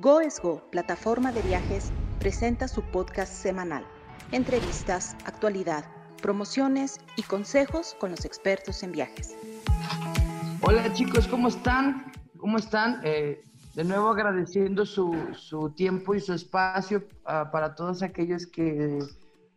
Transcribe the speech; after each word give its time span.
Go 0.00 0.22
es 0.22 0.40
Go, 0.40 0.62
plataforma 0.70 1.30
de 1.30 1.42
viajes, 1.42 1.92
presenta 2.20 2.68
su 2.68 2.80
podcast 2.80 3.30
semanal. 3.30 3.84
Entrevistas, 4.32 5.14
actualidad, 5.26 5.84
promociones 6.22 6.98
y 7.18 7.22
consejos 7.22 7.94
con 8.00 8.10
los 8.10 8.24
expertos 8.24 8.82
en 8.82 8.92
viajes. 8.92 9.36
Hola 10.62 10.90
chicos, 10.94 11.28
¿cómo 11.28 11.48
están? 11.48 12.10
¿Cómo 12.38 12.56
están? 12.56 13.02
Eh, 13.04 13.44
de 13.74 13.84
nuevo 13.84 14.08
agradeciendo 14.08 14.86
su, 14.86 15.14
su, 15.34 15.68
tiempo 15.68 16.14
y 16.14 16.20
su 16.20 16.32
espacio 16.32 17.04
uh, 17.26 17.50
para 17.50 17.74
todos 17.74 18.02
aquellos 18.02 18.46
que 18.46 19.00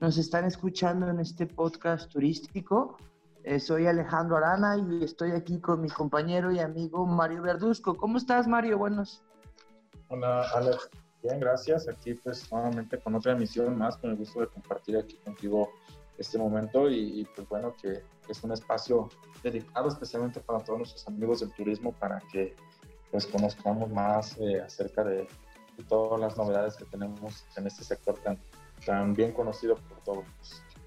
nos 0.02 0.18
están 0.18 0.44
escuchando 0.44 1.07
en 1.07 1.21
este 1.21 1.46
podcast 1.46 2.12
turístico. 2.12 2.98
Eh, 3.46 3.62
soy 3.62 3.88
Alejandro 3.88 4.36
Arana 4.36 4.75
y 4.75 5.05
estoy 5.05 5.32
aquí 5.32 5.62
con 5.62 5.80
mi 5.80 5.88
compañero 5.88 6.52
y 6.52 6.60
amigo 6.60 7.05
Mario 7.05 7.44
Verduzco. 7.44 7.96
¿Cómo 7.96 8.18
estás, 8.18 8.46
Mario? 8.46 8.78
Buenos. 8.78 9.23
Hola, 10.14 10.43
Alex. 10.54 10.91
Bien, 11.23 11.39
gracias. 11.39 11.89
Aquí, 11.89 12.14
pues, 12.14 12.51
nuevamente 12.51 13.00
con 13.00 13.15
otra 13.15 13.32
emisión 13.32 13.75
más, 13.75 13.97
con 13.97 14.11
el 14.11 14.15
gusto 14.15 14.42
de 14.42 14.47
compartir 14.47 14.96
aquí 14.96 15.15
contigo 15.25 15.71
este 16.19 16.38
momento 16.38 16.88
y, 16.88 17.21
y 17.21 17.25
pues, 17.36 17.50
bueno, 17.50 17.74
que 17.82 18.04
es 18.29 18.43
un 18.43 18.52
espacio 18.52 19.10
dedicado 19.41 19.88
especialmente 19.88 20.39
para 20.39 20.60
todos 20.60 20.78
nuestros 20.78 21.07
amigos 21.07 21.39
del 21.39 21.52
turismo 21.54 21.93
para 21.93 22.21
que, 22.32 22.55
pues, 23.10 23.25
conozcamos 23.25 23.89
más 23.89 24.38
eh, 24.38 24.61
acerca 24.61 25.04
de, 25.04 25.28
de, 25.78 25.83
todas 25.89 26.19
las 26.19 26.38
novedades 26.38 26.75
que 26.75 26.86
tenemos 26.86 27.43
en 27.57 27.66
este 27.66 27.83
sector 27.83 28.16
tan, 28.19 28.38
tan 28.86 29.16
bien 29.16 29.32
conocido 29.32 29.77
por 29.77 29.97
todos. 30.02 30.25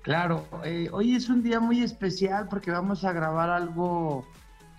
Claro, 0.03 0.47
eh, 0.63 0.89
hoy 0.93 1.17
es 1.17 1.29
un 1.29 1.43
día 1.43 1.59
muy 1.59 1.83
especial 1.83 2.47
porque 2.49 2.71
vamos 2.71 3.05
a 3.05 3.13
grabar 3.13 3.51
algo 3.51 4.25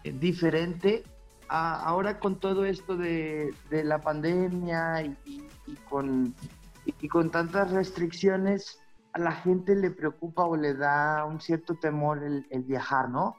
eh, 0.05 0.13
diferente. 0.13 1.03
A, 1.49 1.83
ahora 1.83 2.19
con 2.19 2.39
todo 2.39 2.65
esto 2.65 2.97
de, 2.97 3.53
de 3.69 3.83
la 3.83 4.01
pandemia 4.01 5.01
y, 5.03 5.17
y, 5.25 5.47
y, 5.67 5.75
con, 5.89 6.35
y 6.85 7.07
con 7.07 7.31
tantas 7.31 7.71
restricciones, 7.71 8.79
a 9.13 9.19
la 9.19 9.31
gente 9.31 9.75
le 9.75 9.91
preocupa 9.91 10.45
o 10.45 10.55
le 10.55 10.73
da 10.73 11.25
un 11.25 11.41
cierto 11.41 11.75
temor 11.75 12.23
el, 12.23 12.45
el 12.49 12.63
viajar, 12.63 13.09
¿no? 13.09 13.35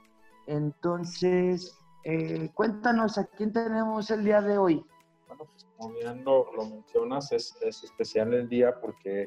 Entonces, 0.47 1.79
eh, 2.05 2.51
cuéntanos, 2.55 3.19
¿a 3.19 3.25
quién 3.25 3.53
tenemos 3.53 4.11
el 4.11 4.25
día 4.25 4.41
de 4.41 4.57
hoy? 4.57 4.85
Bueno, 5.27 5.45
pues 5.45 5.67
como 5.77 5.95
bien 5.95 6.25
lo, 6.25 6.51
lo 6.55 6.65
mencionas, 6.65 7.31
es, 7.33 7.55
es 7.61 7.85
especial 7.85 8.33
el 8.33 8.49
día 8.49 8.81
porque 8.81 9.27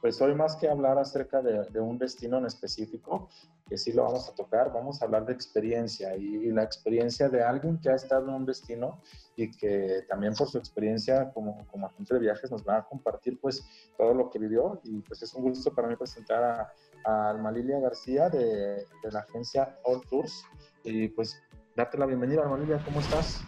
pues 0.00 0.20
hoy 0.22 0.34
más 0.34 0.56
que 0.56 0.68
hablar 0.68 0.96
acerca 0.98 1.42
de, 1.42 1.64
de, 1.70 1.80
un 1.80 1.98
destino 1.98 2.38
en 2.38 2.46
específico, 2.46 3.28
que 3.70 3.78
sí 3.78 3.92
lo 3.92 4.02
vamos 4.02 4.28
a 4.28 4.34
tocar, 4.34 4.72
vamos 4.72 5.00
a 5.00 5.04
hablar 5.04 5.24
de 5.24 5.32
experiencia 5.32 6.16
y, 6.16 6.50
la 6.50 6.64
experiencia 6.64 7.28
de 7.28 7.40
alguien 7.40 7.78
que 7.78 7.88
ha 7.88 7.94
estado 7.94 8.28
en 8.28 8.34
un 8.34 8.44
destino 8.44 9.00
y 9.36 9.48
que 9.52 10.04
también 10.08 10.34
por 10.34 10.48
su 10.48 10.58
experiencia 10.58 11.30
como, 11.32 11.64
como 11.68 11.86
agente 11.86 12.14
de 12.14 12.20
viajes 12.20 12.50
nos 12.50 12.66
va 12.66 12.78
a 12.78 12.84
compartir 12.84 13.38
pues 13.40 13.64
todo 13.96 14.12
lo 14.12 14.28
que 14.28 14.40
vivió 14.40 14.80
y 14.82 15.00
pues 15.02 15.22
es 15.22 15.32
un 15.34 15.44
gusto 15.44 15.72
para 15.72 15.86
mí 15.86 15.94
presentar 15.94 16.42
a, 16.42 16.72
a 17.04 17.30
Alma 17.30 17.52
Lilia 17.52 17.78
García 17.78 18.28
de, 18.28 18.84
de 19.02 19.12
la 19.12 19.20
agencia 19.20 19.78
All 19.84 20.00
Tours 20.10 20.42
y 20.82 21.06
pues 21.06 21.40
darte 21.76 21.96
la 21.96 22.06
bienvenida 22.06 22.42
Alma 22.42 22.58
Lilia, 22.58 22.82
¿cómo 22.84 22.98
estás? 22.98 23.40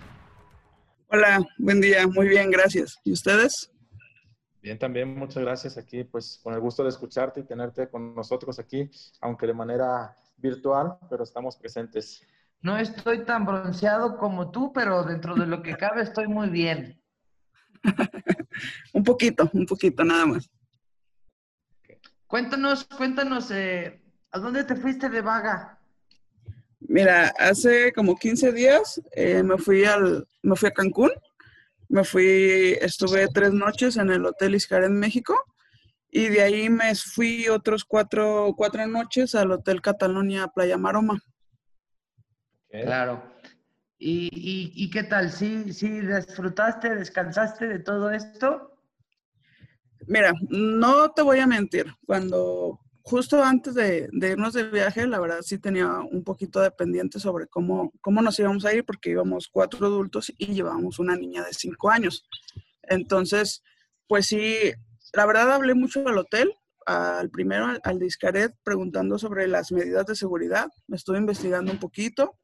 Hola, 1.09 1.45
buen 1.59 1.81
día, 1.81 2.07
muy 2.07 2.29
bien, 2.29 2.49
gracias. 2.49 2.97
¿Y 3.03 3.13
ustedes? 3.13 3.72
Bien, 4.63 4.79
también 4.79 5.19
muchas 5.19 5.43
gracias 5.43 5.77
aquí, 5.77 6.05
pues 6.05 6.39
con 6.41 6.55
el 6.55 6.61
gusto 6.61 6.85
de 6.85 6.91
escucharte 6.91 7.41
y 7.41 7.43
tenerte 7.43 7.89
con 7.89 8.15
nosotros 8.15 8.61
aquí, 8.61 8.89
aunque 9.21 9.49
de 9.49 9.55
manera 9.55 10.15
virtual, 10.37 10.99
pero 11.11 11.25
estamos 11.25 11.57
presentes. 11.57 12.25
No 12.61 12.79
estoy 12.79 13.25
tan 13.25 13.45
bronceado 13.45 14.17
como 14.17 14.53
tú, 14.53 14.73
pero 14.73 15.03
dentro 15.03 15.35
de 15.35 15.47
lo 15.47 15.63
que 15.63 15.77
cabe 15.77 16.03
estoy 16.03 16.29
muy 16.29 16.49
bien. 16.49 17.03
un 18.93 19.03
poquito, 19.03 19.51
un 19.53 19.67
poquito 19.67 20.05
nada 20.05 20.27
más. 20.27 20.49
Cuéntanos, 22.29 22.85
cuéntanos, 22.85 23.51
eh, 23.51 24.01
¿a 24.31 24.39
dónde 24.39 24.63
te 24.63 24.77
fuiste 24.77 25.09
de 25.09 25.23
vaga? 25.23 25.81
Mira, 26.79 27.35
hace 27.37 27.93
como 27.93 28.15
15 28.15 28.53
días 28.53 29.03
eh, 29.11 29.43
me, 29.43 29.59
fui 29.59 29.85
al, 29.85 30.27
me 30.43 30.55
fui 30.55 30.69
a 30.69 30.73
Cancún 30.73 31.11
me 31.93 32.05
fui, 32.05 32.79
estuve 32.81 33.29
tres 33.29 33.53
noches 33.53 33.99
en 33.99 34.11
el 34.11 34.25
Hotel 34.25 34.55
Iscar 34.55 34.83
en 34.83 34.99
México 34.99 35.35
y 36.11 36.31
de 36.31 36.41
ahí 36.41 36.71
me 36.71 36.95
fui 36.95 37.49
otros 37.49 37.85
cuatro, 37.85 38.55
cuatro 38.57 38.87
noches 38.87 39.35
al 39.35 39.53
Hotel 39.53 39.83
Catalonia 39.83 40.49
Playa 40.49 40.79
Maroma. 40.79 41.21
Claro. 42.71 43.23
¿Y, 43.99 44.31
y, 44.33 44.73
y 44.75 44.89
qué 44.89 45.03
tal? 45.03 45.31
¿Sí, 45.31 45.71
¿Sí 45.75 46.01
disfrutaste, 46.01 46.95
descansaste 46.95 47.69
de 47.69 47.79
todo 47.81 48.11
esto? 48.11 48.79
Mira, 50.07 50.33
no 50.49 51.11
te 51.11 51.21
voy 51.21 51.41
a 51.41 51.47
mentir. 51.47 51.93
Cuando 52.07 52.81
justo 53.03 53.43
antes 53.43 53.75
de, 53.75 54.09
irnos 54.13 54.55
de 54.55 54.65
viaje, 54.65 55.07
la 55.07 55.21
verdad 55.21 55.43
sí 55.43 55.59
tenía 55.59 55.89
un 56.11 56.23
poquito 56.25 56.61
de 56.61 56.71
pendiente 56.71 57.19
sobre 57.19 57.47
cómo, 57.47 57.93
cómo 58.01 58.23
nos 58.23 58.39
íbamos 58.39 58.65
a 58.65 58.75
ir, 58.75 58.85
porque 58.85 59.11
íbamos 59.11 59.49
cuatro 59.49 59.87
adultos 59.87 60.33
y 60.39 60.47
llevábamos 60.55 60.99
una 60.99 61.17
niña 61.17 61.45
de 61.45 61.53
cinco 61.53 61.91
años. 61.91 62.29
Entonces, 62.83 63.63
pues 64.07 64.27
sí, 64.27 64.73
la 65.13 65.27
verdad 65.27 65.53
hablé 65.53 65.75
mucho 65.75 66.07
al 66.07 66.19
hotel, 66.19 66.55
al 66.87 67.31
primero, 67.31 67.67
al, 67.67 67.81
al 67.85 67.99
Discaret, 67.99 68.55
preguntando 68.63 69.19
sobre 69.19 69.47
las 69.49 69.73
medidas 69.73 70.07
de 70.07 70.17
seguridad. 70.17 70.69
Me 70.87 70.97
estuve 70.97 71.19
investigando 71.19 71.73
un 71.73 71.79
poquito. 71.79 72.39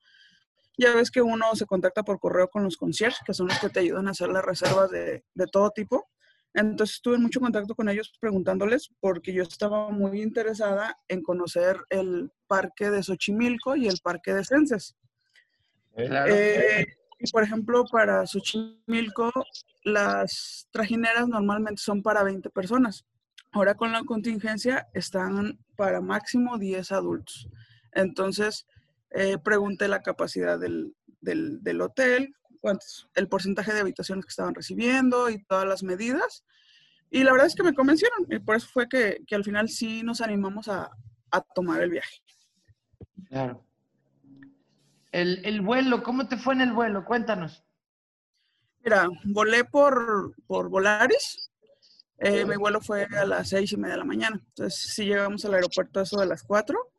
Ya 0.77 0.95
ves 0.95 1.11
que 1.11 1.23
uno 1.23 1.55
se 1.55 1.67
contacta 1.67 2.05
por 2.05 2.21
correo 2.21 2.49
con 2.49 2.63
los 2.63 2.77
concierges, 2.77 3.21
que 3.27 3.35
son 3.35 3.49
los 3.49 3.59
que 3.59 3.69
te 3.69 3.81
ayudan 3.81 4.07
a 4.07 4.13
hacer 4.13 4.29
las 4.29 4.45
reservas 4.45 4.91
de, 4.91 5.25
de 5.35 5.47
todo 5.47 5.71
tipo. 5.71 6.09
Entonces 6.55 6.97
estuve 6.97 7.17
en 7.17 7.23
mucho 7.23 7.41
contacto 7.41 7.75
con 7.75 7.89
ellos 7.89 8.13
preguntándoles 8.21 8.91
porque 9.01 9.33
yo 9.33 9.43
estaba 9.43 9.91
muy 9.91 10.23
interesada 10.23 10.99
en 11.09 11.23
conocer 11.23 11.79
el 11.91 12.33
parque 12.47 12.91
de 12.91 13.03
Xochimilco 13.03 13.77
y 13.77 13.87
el 13.87 13.99
parque 14.03 14.35
de 14.35 14.45
Censes. 14.45 14.97
Claro. 15.95 16.33
Eh, 16.35 16.87
y 17.19 17.31
por 17.31 17.43
ejemplo, 17.43 17.85
para 17.91 18.27
Xochimilco, 18.27 19.33
las 19.85 20.69
trajineras 20.71 21.29
normalmente 21.29 21.83
son 21.83 22.03
para 22.03 22.23
20 22.23 22.51
personas. 22.51 23.05
Ahora 23.53 23.75
con 23.75 23.93
la 23.93 24.05
contingencia 24.05 24.89
están 24.95 25.59
para 25.77 26.01
máximo 26.01 26.59
10 26.59 26.93
adultos. 26.93 27.49
Entonces, 27.93 28.67
eh, 29.11 29.39
pregunté 29.39 29.89
la 29.89 30.03
capacidad 30.03 30.59
del, 30.59 30.95
del, 31.21 31.63
del 31.63 31.81
hotel, 31.81 32.35
cuántos, 32.59 33.09
el 33.15 33.29
porcentaje 33.29 33.73
de 33.73 33.81
habitaciones 33.81 34.25
que 34.25 34.31
estaban 34.31 34.55
recibiendo 34.55 35.31
y 35.31 35.43
todas 35.45 35.67
las 35.67 35.83
medidas. 35.83 36.45
Y 37.11 37.25
la 37.25 37.33
verdad 37.33 37.47
es 37.47 37.55
que 37.55 37.63
me 37.63 37.75
convencieron 37.75 38.27
y 38.29 38.39
por 38.39 38.57
eso 38.57 38.69
fue 38.73 38.89
que, 38.89 39.23
que 39.27 39.35
al 39.35 39.45
final 39.45 39.69
sí 39.69 40.03
nos 40.03 40.21
animamos 40.21 40.69
a, 40.69 40.91
a, 41.31 41.41
tomar 41.41 41.83
el 41.83 41.91
viaje. 41.91 42.23
Claro. 43.29 43.65
El, 45.11 45.45
el, 45.47 45.63
vuelo, 45.63 46.03
¿cómo 46.03 46.29
te 46.29 46.37
fue 46.37 46.55
en 46.55 46.61
el 46.61 46.73
vuelo? 46.73 47.05
Cuéntanos. 47.05 47.65
Mira, 48.85 49.09
volé 49.25 49.65
por, 49.65 50.35
por 50.47 50.69
Volaris. 50.69 51.51
Eh, 52.19 52.45
mi 52.45 52.57
vuelo 52.57 52.81
fue 52.81 53.05
a 53.05 53.25
las 53.25 53.49
seis 53.49 53.73
y 53.73 53.77
media 53.77 53.95
de 53.95 54.01
la 54.01 54.05
mañana. 54.05 54.41
Entonces 54.49 54.93
sí 54.95 55.07
llegamos 55.07 55.45
al 55.45 55.55
aeropuerto 55.55 56.01
a 56.01 56.03
eso 56.03 56.21
de 56.21 56.27
las 56.27 56.43
cuatro. 56.43 56.91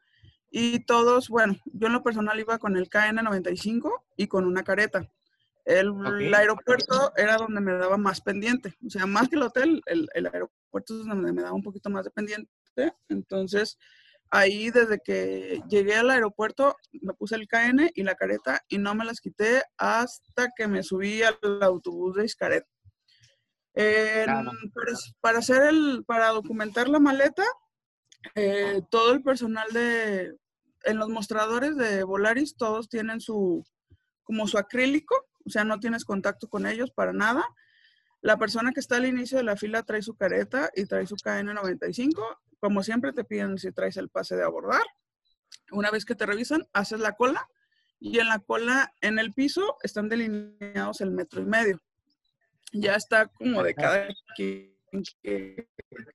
Y 0.52 0.80
todos, 0.86 1.30
bueno, 1.30 1.56
yo 1.66 1.88
en 1.88 1.94
lo 1.94 2.04
personal 2.04 2.40
iba 2.40 2.58
con 2.58 2.76
el 2.76 2.90
KN95 2.90 3.92
y 4.18 4.28
con 4.28 4.46
una 4.46 4.64
careta. 4.64 5.08
El, 5.70 5.90
okay. 5.90 6.26
el, 6.26 6.34
aeropuerto 6.34 7.14
era 7.16 7.38
donde 7.38 7.62
me 7.62 7.74
daba 7.74 7.96
más 7.96 8.22
pendiente. 8.22 8.74
O 8.84 8.90
sea, 8.90 9.06
más 9.06 9.30
que 9.30 9.36
el 9.36 9.44
hotel, 9.44 9.84
el, 9.86 10.10
el, 10.16 10.26
aeropuerto 10.26 11.00
es 11.00 11.06
donde 11.06 11.32
me 11.32 11.44
daba 11.44 11.54
un 11.54 11.62
poquito 11.62 11.92
más 11.92 12.06
de 12.06 12.10
pendiente. 12.10 12.50
Entonces, 13.08 13.78
ahí 14.32 14.72
desde 14.72 15.00
que 15.00 15.62
llegué 15.70 15.94
al 15.94 16.10
aeropuerto, 16.10 16.76
me 17.04 17.14
puse 17.14 17.36
el 17.36 17.48
KN 17.48 17.92
y 17.94 18.02
la 18.02 18.16
careta 18.16 18.64
y 18.68 18.80
no 18.80 18.96
me 18.96 19.06
las 19.06 19.22
quité 19.22 19.62
hasta 19.78 20.50
que 20.56 20.68
me 20.68 20.82
subí 20.82 21.22
al 21.22 21.38
autobús 21.62 22.16
de 22.16 22.26
Iscaret. 22.26 22.66
Eh, 23.76 24.24
claro. 24.26 24.52
para, 24.74 24.98
para, 25.22 25.38
hacer 25.38 25.68
el, 25.70 26.04
para 26.08 26.30
documentar 26.30 26.90
la 26.90 26.98
maleta, 26.98 27.46
eh, 28.34 28.82
todo 28.90 29.14
el 29.14 29.22
personal 29.22 29.72
de, 29.72 30.36
en 30.86 30.98
los 30.98 31.10
mostradores 31.10 31.78
de 31.78 32.04
Volaris, 32.04 32.58
todos 32.58 32.90
tienen 32.90 33.22
su, 33.22 33.64
como 34.24 34.48
su 34.48 34.58
acrílico 34.58 35.29
o 35.50 35.52
sea, 35.52 35.64
no 35.64 35.80
tienes 35.80 36.06
contacto 36.06 36.48
con 36.48 36.68
ellos 36.68 36.92
para 36.92 37.12
nada. 37.12 37.44
La 38.22 38.38
persona 38.38 38.72
que 38.72 38.80
está 38.80 38.98
al 38.98 39.08
inicio 39.08 39.40
de 39.40 39.44
la 39.44 39.58
fila 39.58 39.82
trae 39.82 40.04
su 40.04 40.16
careta 40.16 40.70
y 40.76 40.86
trae 40.86 41.08
su 41.08 41.16
KN95. 41.16 42.38
Como 42.60 42.84
siempre 42.84 43.14
te 43.14 43.24
piden 43.24 43.58
si 43.58 43.72
traes 43.72 43.98
el 43.98 44.10
pase 44.10 44.36
de 44.36 44.44
abordar. 44.44 44.84
Una 45.72 45.90
vez 45.90 46.06
que 46.06 46.14
te 46.14 46.26
revisan, 46.26 46.68
haces 46.72 47.00
la 47.00 47.14
cola 47.14 47.48
y 48.00 48.20
en 48.20 48.28
la 48.28 48.40
cola, 48.40 48.94
en 49.02 49.18
el 49.18 49.34
piso, 49.34 49.78
están 49.82 50.08
delineados 50.08 51.02
el 51.02 51.12
metro 51.12 51.42
y 51.42 51.46
medio. 51.46 51.82
Ya 52.72 52.96
está 52.96 53.28
como 53.28 53.64
de 53.64 53.74
cada 53.74 54.08
quien 54.36 54.80
que, 55.24 55.68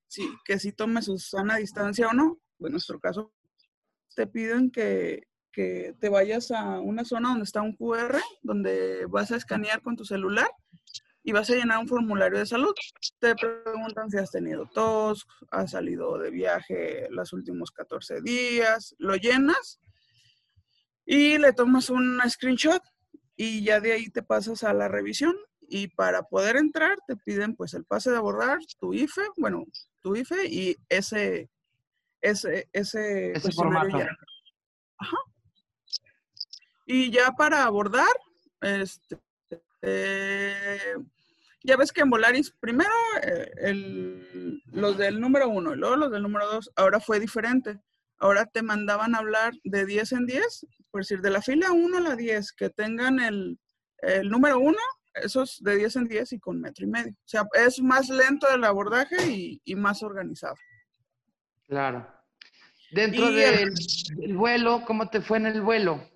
sí, 0.06 0.28
que 0.44 0.58
si 0.60 0.72
tome 0.72 1.02
su 1.02 1.18
sana 1.18 1.56
distancia 1.56 2.08
o 2.08 2.12
no. 2.12 2.40
En 2.60 2.70
nuestro 2.70 3.00
caso, 3.00 3.32
te 4.14 4.26
piden 4.26 4.70
que, 4.70 5.26
que 5.54 5.94
te 6.00 6.08
vayas 6.08 6.50
a 6.50 6.80
una 6.80 7.04
zona 7.04 7.28
donde 7.28 7.44
está 7.44 7.62
un 7.62 7.76
QR, 7.76 8.18
donde 8.42 9.06
vas 9.06 9.30
a 9.30 9.36
escanear 9.36 9.82
con 9.82 9.96
tu 9.96 10.04
celular 10.04 10.48
y 11.22 11.32
vas 11.32 11.48
a 11.48 11.54
llenar 11.54 11.78
un 11.78 11.88
formulario 11.88 12.38
de 12.38 12.46
salud. 12.46 12.74
Te 13.18 13.34
preguntan 13.34 14.10
si 14.10 14.18
has 14.18 14.30
tenido 14.30 14.66
tos, 14.66 15.26
has 15.50 15.70
salido 15.70 16.18
de 16.18 16.30
viaje 16.30 17.06
los 17.10 17.32
últimos 17.32 17.70
14 17.70 18.20
días, 18.20 18.94
lo 18.98 19.16
llenas 19.16 19.80
y 21.06 21.38
le 21.38 21.52
tomas 21.52 21.88
un 21.90 22.20
screenshot 22.28 22.82
y 23.36 23.64
ya 23.64 23.80
de 23.80 23.92
ahí 23.92 24.10
te 24.10 24.22
pasas 24.22 24.64
a 24.64 24.74
la 24.74 24.88
revisión 24.88 25.34
y 25.60 25.88
para 25.88 26.24
poder 26.24 26.56
entrar 26.56 26.98
te 27.06 27.16
piden 27.16 27.56
pues 27.56 27.74
el 27.74 27.84
pase 27.84 28.10
de 28.10 28.16
abordar, 28.16 28.58
tu 28.78 28.92
IFE, 28.92 29.22
bueno, 29.36 29.64
tu 30.00 30.14
IFE 30.14 30.46
y 30.46 30.76
ese 30.88 31.48
ese 32.20 32.68
ese, 32.72 33.32
ese 33.32 33.52
formato. 33.52 33.96
Ajá. 34.98 35.16
Y 36.86 37.10
ya 37.10 37.32
para 37.32 37.64
abordar, 37.64 38.12
este, 38.60 39.18
eh, 39.82 40.94
ya 41.62 41.76
ves 41.76 41.92
que 41.92 42.02
en 42.02 42.10
Volaris, 42.10 42.50
primero 42.60 42.90
eh, 43.22 44.60
los 44.72 44.98
del 44.98 45.18
número 45.18 45.48
uno 45.48 45.74
y 45.74 45.76
luego 45.78 45.96
los 45.96 46.10
del 46.10 46.22
número 46.22 46.46
dos, 46.46 46.70
ahora 46.76 47.00
fue 47.00 47.20
diferente. 47.20 47.80
Ahora 48.18 48.46
te 48.46 48.62
mandaban 48.62 49.14
a 49.14 49.18
hablar 49.18 49.54
de 49.64 49.86
10 49.86 50.12
en 50.12 50.26
10, 50.26 50.66
por 50.90 51.00
decir, 51.00 51.20
de 51.20 51.30
la 51.30 51.42
fila 51.42 51.72
1 51.72 51.96
a 51.96 52.00
la 52.00 52.16
10, 52.16 52.52
que 52.52 52.70
tengan 52.70 53.18
el, 53.18 53.58
el 53.98 54.28
número 54.28 54.58
uno, 54.58 54.78
esos 55.14 55.62
de 55.62 55.76
10 55.76 55.96
en 55.96 56.08
10 56.08 56.32
y 56.32 56.38
con 56.38 56.60
metro 56.60 56.84
y 56.84 56.88
medio. 56.88 57.12
O 57.12 57.28
sea, 57.28 57.44
es 57.54 57.80
más 57.80 58.08
lento 58.08 58.46
el 58.54 58.64
abordaje 58.64 59.16
y, 59.26 59.60
y 59.64 59.74
más 59.74 60.02
organizado. 60.02 60.54
Claro. 61.66 62.06
Dentro 62.92 63.30
del, 63.32 63.74
del 64.16 64.36
vuelo, 64.36 64.84
¿cómo 64.86 65.08
te 65.08 65.20
fue 65.20 65.38
en 65.38 65.46
el 65.46 65.62
vuelo? 65.62 66.13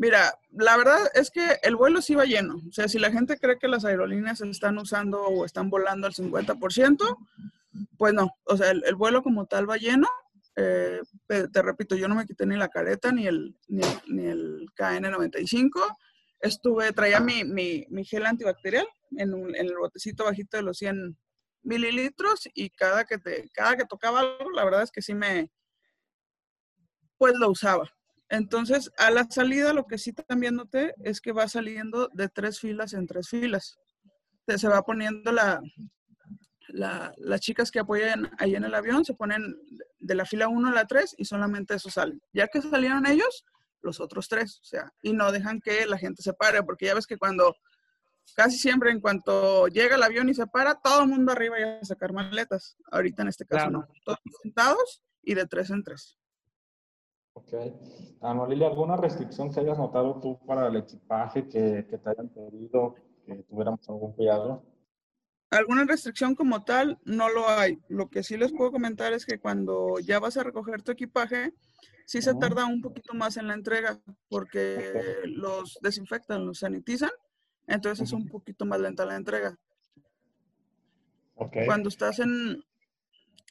Mira, 0.00 0.34
la 0.52 0.78
verdad 0.78 1.10
es 1.12 1.30
que 1.30 1.58
el 1.62 1.76
vuelo 1.76 2.00
sí 2.00 2.14
va 2.14 2.24
lleno. 2.24 2.56
O 2.66 2.72
sea, 2.72 2.88
si 2.88 2.98
la 2.98 3.12
gente 3.12 3.36
cree 3.36 3.58
que 3.58 3.68
las 3.68 3.84
aerolíneas 3.84 4.40
están 4.40 4.78
usando 4.78 5.20
o 5.20 5.44
están 5.44 5.68
volando 5.68 6.06
al 6.06 6.14
50%, 6.14 7.18
pues 7.98 8.14
no. 8.14 8.30
O 8.44 8.56
sea, 8.56 8.70
el, 8.70 8.82
el 8.86 8.94
vuelo 8.94 9.22
como 9.22 9.44
tal 9.44 9.68
va 9.68 9.76
lleno. 9.76 10.08
Eh, 10.56 11.02
te 11.26 11.62
repito, 11.62 11.96
yo 11.96 12.08
no 12.08 12.14
me 12.14 12.24
quité 12.24 12.46
ni 12.46 12.56
la 12.56 12.70
careta 12.70 13.12
ni 13.12 13.26
el, 13.26 13.54
ni 13.68 13.82
ni 14.08 14.26
el 14.26 14.68
KN95. 14.74 15.70
Estuve, 16.40 16.94
traía 16.94 17.20
mi, 17.20 17.44
mi, 17.44 17.84
mi 17.90 18.02
gel 18.06 18.24
antibacterial 18.24 18.88
en, 19.18 19.34
un, 19.34 19.54
en, 19.54 19.66
el 19.66 19.76
botecito 19.76 20.24
bajito 20.24 20.56
de 20.56 20.62
los 20.62 20.78
100 20.78 21.18
mililitros 21.62 22.48
y 22.54 22.70
cada 22.70 23.04
que, 23.04 23.18
te, 23.18 23.50
cada 23.52 23.76
que 23.76 23.84
tocaba 23.84 24.20
algo, 24.20 24.50
la 24.52 24.64
verdad 24.64 24.82
es 24.82 24.90
que 24.90 25.02
sí 25.02 25.12
me, 25.12 25.50
pues 27.18 27.34
lo 27.34 27.50
usaba. 27.50 27.92
Entonces, 28.30 28.90
a 28.96 29.10
la 29.10 29.26
salida, 29.28 29.72
lo 29.72 29.86
que 29.86 29.98
sí 29.98 30.12
también 30.12 30.54
noté 30.54 30.94
es 31.02 31.20
que 31.20 31.32
va 31.32 31.48
saliendo 31.48 32.08
de 32.14 32.28
tres 32.28 32.60
filas 32.60 32.94
en 32.94 33.06
tres 33.06 33.28
filas. 33.28 33.78
Se 34.46 34.68
va 34.68 34.82
poniendo 34.82 35.32
la, 35.32 35.60
la, 36.68 37.12
las 37.18 37.40
chicas 37.40 37.70
que 37.70 37.80
apoyan 37.80 38.30
ahí 38.38 38.54
en 38.54 38.64
el 38.64 38.74
avión, 38.74 39.04
se 39.04 39.14
ponen 39.14 39.56
de 39.98 40.14
la 40.14 40.24
fila 40.24 40.48
1 40.48 40.68
a 40.68 40.72
la 40.72 40.86
3 40.86 41.16
y 41.18 41.24
solamente 41.24 41.74
eso 41.74 41.90
salen. 41.90 42.22
Ya 42.32 42.46
que 42.46 42.62
salieron 42.62 43.06
ellos, 43.06 43.44
los 43.82 44.00
otros 44.00 44.28
tres, 44.28 44.60
o 44.60 44.64
sea, 44.64 44.92
y 45.02 45.12
no 45.12 45.32
dejan 45.32 45.60
que 45.60 45.86
la 45.86 45.98
gente 45.98 46.22
se 46.22 46.32
pare, 46.32 46.62
porque 46.62 46.86
ya 46.86 46.94
ves 46.94 47.06
que 47.06 47.18
cuando, 47.18 47.56
casi 48.36 48.58
siempre 48.58 48.90
en 48.90 49.00
cuanto 49.00 49.66
llega 49.68 49.96
el 49.96 50.02
avión 50.02 50.28
y 50.28 50.34
se 50.34 50.46
para, 50.46 50.76
todo 50.76 51.02
el 51.02 51.08
mundo 51.08 51.32
arriba 51.32 51.58
ya 51.58 51.78
a 51.80 51.84
sacar 51.84 52.12
maletas. 52.12 52.76
Ahorita 52.92 53.22
en 53.22 53.28
este 53.28 53.44
caso 53.44 53.70
claro. 53.70 53.86
no, 53.88 53.94
todos 54.04 54.18
sentados 54.42 55.02
y 55.22 55.34
de 55.34 55.46
tres 55.46 55.70
en 55.70 55.82
tres. 55.82 56.19
Ok. 57.32 57.54
Ana 58.20 58.46
Lilia, 58.46 58.66
¿alguna 58.66 58.96
restricción 58.96 59.52
que 59.52 59.60
hayas 59.60 59.78
notado 59.78 60.20
tú 60.20 60.38
para 60.46 60.66
el 60.66 60.76
equipaje 60.76 61.48
que, 61.48 61.86
que, 61.88 61.98
te 61.98 62.10
hayan 62.10 62.28
pedido 62.28 62.94
que 63.24 63.34
tuviéramos 63.48 63.88
algún 63.88 64.12
cuidado? 64.12 64.64
Alguna 65.50 65.84
restricción 65.84 66.34
como 66.34 66.64
tal 66.64 66.98
no 67.04 67.28
lo 67.28 67.48
hay. 67.48 67.78
Lo 67.88 68.08
que 68.08 68.22
sí 68.22 68.36
les 68.36 68.52
puedo 68.52 68.70
comentar 68.72 69.12
es 69.12 69.26
que 69.26 69.38
cuando 69.38 69.98
ya 70.00 70.18
vas 70.18 70.36
a 70.36 70.44
recoger 70.44 70.82
tu 70.82 70.92
equipaje, 70.92 71.52
sí 72.06 72.22
se 72.22 72.34
tarda 72.34 72.66
un 72.66 72.80
poquito 72.80 73.14
más 73.14 73.36
en 73.36 73.48
la 73.48 73.54
entrega 73.54 74.00
porque 74.28 74.90
okay. 74.90 75.32
los 75.32 75.78
desinfectan, 75.82 76.46
los 76.46 76.60
sanitizan, 76.60 77.10
entonces 77.66 78.08
es 78.08 78.12
un 78.12 78.28
poquito 78.28 78.64
más 78.64 78.80
lenta 78.80 79.04
la 79.04 79.16
entrega. 79.16 79.56
Okay. 81.34 81.66
Cuando 81.66 81.88
estás 81.88 82.18
en 82.18 82.64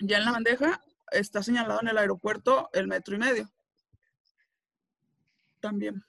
ya 0.02 0.18
en 0.18 0.26
la 0.26 0.32
bandeja, 0.32 0.82
está 1.12 1.44
señalado 1.44 1.82
en 1.82 1.90
el 1.90 1.98
aeropuerto 1.98 2.70
el 2.74 2.88
metro 2.88 3.16
y 3.16 3.20
medio 3.20 3.50
también. 5.60 6.04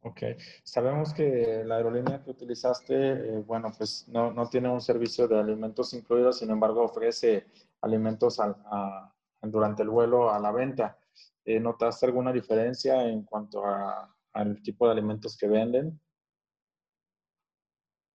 Ok, 0.00 0.22
sabemos 0.62 1.12
que 1.12 1.64
la 1.64 1.76
aerolínea 1.76 2.22
que 2.22 2.30
utilizaste, 2.30 2.94
eh, 2.94 3.42
bueno, 3.44 3.72
pues 3.76 4.06
no, 4.08 4.32
no, 4.32 4.48
tiene 4.48 4.68
un 4.68 4.80
servicio 4.80 5.26
de 5.26 5.38
alimentos 5.38 5.92
incluidos, 5.92 6.38
sin 6.38 6.50
embargo 6.50 6.84
ofrece 6.84 7.46
alimentos 7.80 8.38
a, 8.38 8.56
a, 8.70 9.14
durante 9.42 9.82
el 9.82 9.88
vuelo 9.88 10.32
a 10.32 10.38
la 10.38 10.52
venta. 10.52 10.98
Eh, 11.44 11.58
¿Notaste 11.58 12.06
alguna 12.06 12.32
diferencia 12.32 13.08
en 13.08 13.24
cuanto 13.24 13.64
a, 13.66 14.14
al 14.34 14.62
tipo 14.62 14.86
de 14.86 14.92
alimentos 14.92 15.36
que 15.36 15.48
venden? 15.48 16.00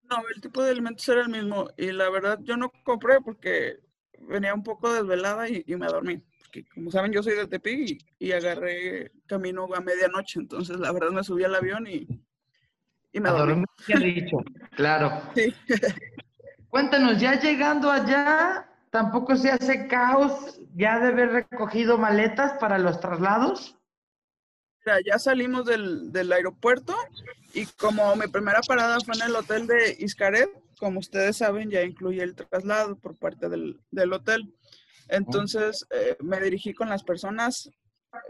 No, 0.03 0.17
el 0.33 0.41
tipo 0.41 0.63
de 0.63 0.71
alimentos 0.71 1.07
era 1.09 1.21
el 1.21 1.29
mismo 1.29 1.69
y 1.75 1.91
la 1.91 2.09
verdad 2.09 2.39
yo 2.43 2.55
no 2.55 2.71
compré 2.83 3.19
porque 3.19 3.79
venía 4.19 4.53
un 4.53 4.63
poco 4.63 4.91
desvelada 4.93 5.49
y, 5.49 5.63
y 5.67 5.75
me 5.75 5.87
dormí 5.87 6.23
que 6.53 6.65
como 6.67 6.91
saben 6.91 7.11
yo 7.11 7.23
soy 7.23 7.35
de 7.35 7.47
Tepic 7.47 7.79
y, 7.79 8.27
y, 8.27 8.31
agarré 8.31 9.11
camino 9.25 9.67
a 9.73 9.81
medianoche, 9.81 10.39
entonces 10.39 10.77
la 10.77 10.91
verdad 10.91 11.09
me 11.09 11.23
subí 11.23 11.43
al 11.43 11.55
avión 11.55 11.87
y, 11.87 12.07
y 13.11 13.19
me 13.19 13.29
dormí. 13.29 13.65
dicho, 13.87 14.37
claro. 14.75 15.21
Sí. 15.35 15.53
Cuéntanos, 16.69 17.19
ya 17.19 17.39
llegando 17.39 17.91
allá, 17.91 18.67
¿tampoco 18.89 19.35
se 19.35 19.51
hace 19.51 19.87
caos 19.87 20.59
ya 20.75 20.99
de 20.99 21.07
haber 21.07 21.29
recogido 21.31 21.97
maletas 21.97 22.53
para 22.59 22.77
los 22.77 22.99
traslados? 22.99 23.77
Mira, 24.85 24.99
ya 25.05 25.19
salimos 25.19 25.65
del, 25.65 26.11
del 26.11 26.31
aeropuerto 26.31 26.95
y 27.53 27.65
como 27.65 28.15
mi 28.15 28.27
primera 28.27 28.61
parada 28.61 28.97
fue 29.05 29.15
en 29.15 29.29
el 29.29 29.35
hotel 29.35 29.67
de 29.67 29.95
Iscaret, 29.99 30.49
como 30.79 30.99
ustedes 30.99 31.37
saben, 31.37 31.69
ya 31.69 31.83
incluye 31.83 32.21
el 32.21 32.35
traslado 32.35 32.97
por 32.97 33.15
parte 33.15 33.49
del, 33.49 33.79
del 33.91 34.13
hotel. 34.13 34.53
Entonces 35.13 35.85
eh, 35.91 36.17
me 36.21 36.39
dirigí 36.39 36.73
con 36.73 36.89
las 36.89 37.03
personas 37.03 37.69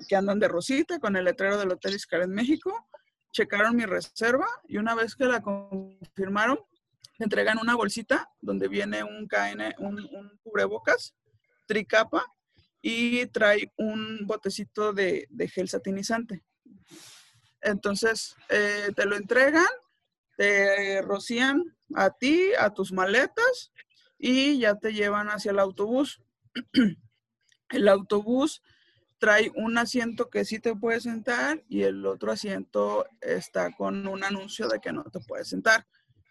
que 0.09 0.17
andan 0.17 0.37
de 0.37 0.49
Rosita, 0.49 0.99
con 0.99 1.15
el 1.15 1.23
letrero 1.23 1.57
del 1.57 1.71
Hotel 1.71 1.95
Iscar 1.95 2.21
en 2.23 2.31
México, 2.31 2.89
checaron 3.31 3.77
mi 3.77 3.85
reserva 3.85 4.45
y 4.67 4.77
una 4.77 4.93
vez 4.93 5.15
que 5.15 5.23
la 5.23 5.41
confirmaron, 5.41 6.59
me 7.19 7.23
entregan 7.23 7.57
una 7.57 7.75
bolsita 7.75 8.29
donde 8.41 8.67
viene 8.67 9.01
un 9.01 9.29
KN, 9.29 9.75
un, 9.77 10.37
cubrebocas, 10.43 11.15
tricapa 11.67 12.25
y 12.81 13.27
trae 13.27 13.71
un 13.77 14.27
botecito 14.27 14.91
de, 14.91 15.25
de 15.29 15.47
gel 15.47 15.69
satinizante. 15.69 16.43
Entonces, 17.61 18.35
eh, 18.49 18.91
te 18.93 19.05
lo 19.05 19.15
entregan, 19.15 19.65
te 20.35 21.01
rocían 21.01 21.63
a 21.95 22.09
ti, 22.09 22.51
a 22.59 22.73
tus 22.73 22.91
maletas 22.91 23.71
y 24.17 24.59
ya 24.59 24.75
te 24.75 24.91
llevan 24.91 25.29
hacia 25.29 25.51
el 25.51 25.59
autobús. 25.59 26.21
el 27.69 27.87
autobús 27.87 28.61
trae 29.19 29.51
un 29.55 29.77
asiento 29.77 30.29
que 30.29 30.43
sí 30.43 30.59
te 30.59 30.75
puedes 30.75 31.03
sentar 31.03 31.63
y 31.69 31.83
el 31.83 32.05
otro 32.05 32.31
asiento 32.31 33.05
está 33.21 33.71
con 33.71 34.05
un 34.07 34.23
anuncio 34.23 34.67
de 34.67 34.79
que 34.79 34.91
no 34.91 35.03
te 35.05 35.19
puedes 35.21 35.47
sentar. 35.47 35.87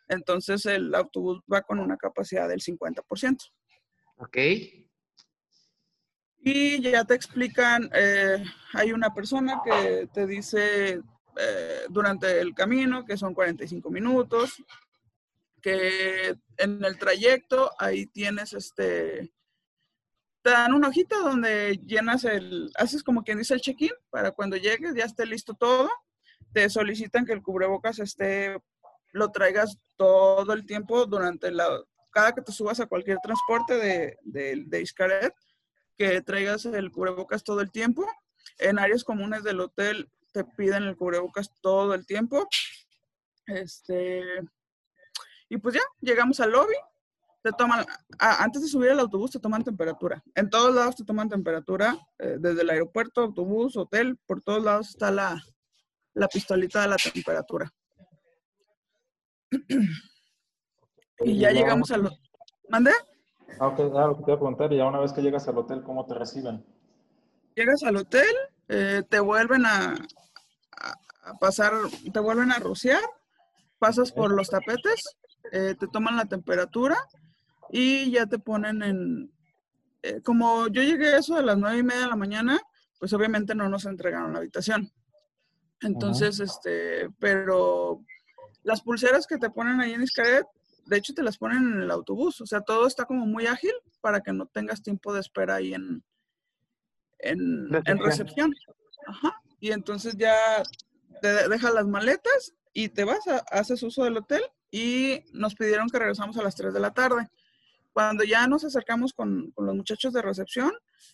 Entonces 0.08 0.66
el 0.66 0.94
autobús 0.94 1.40
va 1.50 1.62
con 1.62 1.78
una 1.78 1.96
capacidad 1.96 2.48
del 2.48 2.60
50%. 2.60 3.50
Ok. 4.16 4.36
Y 6.44 6.82
ya 6.82 7.04
te 7.04 7.14
explican, 7.14 7.88
eh, 7.94 8.44
hay 8.74 8.92
una 8.92 9.14
persona 9.14 9.62
que 9.64 10.08
te 10.12 10.26
dice 10.26 11.00
eh, 11.36 11.80
durante 11.88 12.40
el 12.40 12.52
camino 12.54 13.04
que 13.04 13.16
son 13.16 13.32
45 13.32 13.90
minutos, 13.90 14.62
que 15.62 16.36
en 16.58 16.84
el 16.84 16.98
trayecto 16.98 17.70
ahí 17.78 18.06
tienes 18.06 18.52
este, 18.52 19.32
te 20.42 20.50
dan 20.50 20.74
una 20.74 20.88
hojita 20.88 21.18
donde 21.18 21.78
llenas 21.86 22.24
el, 22.24 22.70
haces 22.76 23.02
como 23.02 23.22
quien 23.22 23.38
dice 23.38 23.54
el 23.54 23.60
check-in 23.60 23.92
para 24.10 24.32
cuando 24.32 24.56
llegues 24.56 24.94
ya 24.94 25.04
esté 25.04 25.24
listo 25.24 25.54
todo. 25.54 25.88
Te 26.52 26.68
solicitan 26.68 27.24
que 27.24 27.32
el 27.32 27.42
cubrebocas 27.42 27.98
esté, 28.00 28.60
lo 29.12 29.30
traigas 29.30 29.78
todo 29.96 30.52
el 30.52 30.66
tiempo 30.66 31.06
durante 31.06 31.50
la, 31.50 31.80
cada 32.10 32.32
que 32.32 32.42
te 32.42 32.52
subas 32.52 32.80
a 32.80 32.86
cualquier 32.86 33.18
transporte 33.22 33.74
de, 33.74 34.18
de, 34.22 34.64
de 34.66 34.82
Iscaret, 34.82 35.34
que 35.96 36.20
traigas 36.22 36.66
el 36.66 36.90
cubrebocas 36.90 37.44
todo 37.44 37.60
el 37.60 37.70
tiempo. 37.70 38.06
En 38.58 38.78
áreas 38.78 39.04
comunes 39.04 39.44
del 39.44 39.60
hotel 39.60 40.10
te 40.32 40.44
piden 40.44 40.82
el 40.82 40.96
cubrebocas 40.96 41.50
todo 41.60 41.94
el 41.94 42.04
tiempo. 42.04 42.48
Este, 43.46 44.22
y 45.48 45.56
pues 45.58 45.74
ya, 45.74 45.82
llegamos 46.00 46.40
al 46.40 46.52
lobby, 46.52 46.74
te 47.42 47.50
toman, 47.52 47.84
antes 48.18 48.62
de 48.62 48.68
subir 48.68 48.90
al 48.90 49.00
autobús 49.00 49.32
te 49.32 49.40
toman 49.40 49.64
temperatura. 49.64 50.22
En 50.34 50.48
todos 50.48 50.74
lados 50.74 50.94
te 50.94 51.04
toman 51.04 51.28
temperatura, 51.28 51.98
eh, 52.18 52.36
desde 52.38 52.62
el 52.62 52.70
aeropuerto, 52.70 53.22
autobús, 53.22 53.76
hotel, 53.76 54.16
por 54.26 54.42
todos 54.42 54.62
lados 54.62 54.90
está 54.90 55.10
la, 55.10 55.42
la 56.14 56.28
pistolita 56.28 56.82
de 56.82 56.88
la 56.88 56.96
temperatura. 56.96 57.70
Y 61.24 61.38
ya 61.38 61.50
llegamos 61.50 61.90
al... 61.90 62.10
¿Mande? 62.68 62.92
Ah, 63.58 63.66
ok, 63.66 63.80
ah, 63.94 64.06
lo 64.06 64.16
que 64.16 64.24
te 64.24 64.30
voy 64.30 64.34
a 64.34 64.38
preguntar, 64.38 64.72
y 64.72 64.76
ya 64.76 64.86
una 64.86 65.00
vez 65.00 65.12
que 65.12 65.20
llegas 65.20 65.46
al 65.48 65.58
hotel, 65.58 65.82
¿cómo 65.82 66.06
te 66.06 66.14
reciben? 66.14 66.64
Llegas 67.54 67.82
al 67.82 67.96
hotel, 67.96 68.34
eh, 68.68 69.02
te 69.08 69.20
vuelven 69.20 69.66
a, 69.66 69.94
a, 71.22 71.34
pasar, 71.38 71.72
te 72.12 72.20
vuelven 72.20 72.50
a 72.50 72.58
rociar, 72.60 73.02
pasas 73.78 74.10
por 74.12 74.32
los 74.32 74.48
tapetes, 74.48 75.16
eh, 75.50 75.74
te 75.78 75.86
toman 75.88 76.16
la 76.16 76.24
temperatura 76.24 76.96
y 77.70 78.10
ya 78.10 78.26
te 78.26 78.38
ponen 78.38 78.82
en... 78.82 79.32
eh, 80.02 80.20
como 80.22 80.68
yo 80.68 80.82
llegué 80.82 81.08
a 81.14 81.18
eso 81.18 81.36
de 81.36 81.42
las 81.42 81.56
nueve 81.58 81.78
y 81.78 81.82
media 81.82 82.02
de 82.02 82.08
la 82.08 82.16
mañana, 82.16 82.60
pues 82.98 83.12
obviamente 83.12 83.54
no 83.54 83.68
nos 83.68 83.84
entregaron 83.86 84.32
la 84.32 84.38
habitación. 84.40 84.90
Entonces, 85.80 86.38
este, 86.40 87.10
pero 87.18 88.04
las 88.62 88.82
pulseras 88.82 89.26
que 89.26 89.38
te 89.38 89.50
ponen 89.50 89.80
ahí 89.80 89.92
en 89.92 90.02
Iscaret, 90.02 90.46
de 90.86 90.96
hecho 90.96 91.12
te 91.14 91.22
las 91.22 91.38
ponen 91.38 91.58
en 91.74 91.82
el 91.82 91.90
autobús. 91.90 92.40
O 92.40 92.46
sea, 92.46 92.60
todo 92.60 92.86
está 92.86 93.04
como 93.04 93.26
muy 93.26 93.46
ágil 93.46 93.72
para 94.00 94.20
que 94.20 94.32
no 94.32 94.46
tengas 94.46 94.82
tiempo 94.82 95.12
de 95.12 95.20
espera 95.20 95.56
ahí 95.56 95.74
en, 95.74 96.04
en, 97.18 97.68
en 97.84 97.98
Recepción. 97.98 98.54
Ajá. 99.06 99.40
Y 99.60 99.72
entonces 99.72 100.16
ya 100.16 100.36
te 101.20 101.28
de- 101.32 101.48
dejas 101.48 101.74
las 101.74 101.86
maletas 101.86 102.54
y 102.72 102.88
te 102.88 103.04
vas, 103.04 103.26
a- 103.28 103.44
haces 103.50 103.82
uso 103.82 104.04
del 104.04 104.16
hotel 104.16 104.42
y 104.70 105.24
nos 105.32 105.54
pidieron 105.54 105.88
que 105.88 105.98
regresamos 105.98 106.36
a 106.36 106.42
las 106.42 106.54
3 106.56 106.72
de 106.72 106.80
la 106.80 106.92
tarde. 106.92 107.28
Cuando 107.92 108.24
ya 108.24 108.46
nos 108.46 108.64
acercamos 108.64 109.12
con, 109.12 109.50
con 109.52 109.66
los 109.66 109.74
muchachos 109.74 110.12
de 110.12 110.22
recepción, 110.22 110.72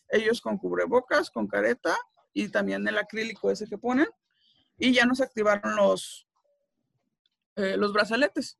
ellos 0.08 0.40
con 0.40 0.58
cubrebocas, 0.58 1.30
con 1.30 1.46
careta 1.46 1.96
y 2.32 2.48
también 2.48 2.86
el 2.86 2.98
acrílico 2.98 3.50
ese 3.50 3.66
que 3.66 3.78
ponen, 3.78 4.08
y 4.78 4.92
ya 4.92 5.04
nos 5.04 5.20
activaron 5.20 5.74
los, 5.74 6.28
eh, 7.56 7.76
los 7.76 7.92
brazaletes. 7.92 8.58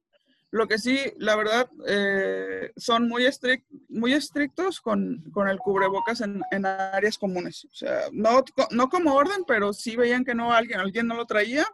Lo 0.51 0.67
que 0.67 0.79
sí, 0.79 0.99
la 1.19 1.37
verdad, 1.37 1.71
eh, 1.87 2.73
son 2.77 3.07
muy, 3.07 3.25
estric- 3.25 3.67
muy 3.89 4.15
estrictos 4.15 4.81
con, 4.81 5.23
con 5.31 5.47
el 5.47 5.59
cubrebocas 5.59 6.23
en, 6.23 6.43
en 6.51 6.65
áreas 6.65 7.19
comunes. 7.19 7.67
O 7.67 7.75
sea, 7.75 8.09
no, 8.13 8.43
no 8.71 8.89
como 8.89 9.15
orden, 9.15 9.45
pero 9.47 9.75
sí 9.75 9.95
veían 9.95 10.25
que 10.25 10.35
no 10.35 10.53
alguien, 10.53 10.81
alguien 10.81 11.07
no 11.07 11.15
lo 11.15 11.27
traía. 11.27 11.67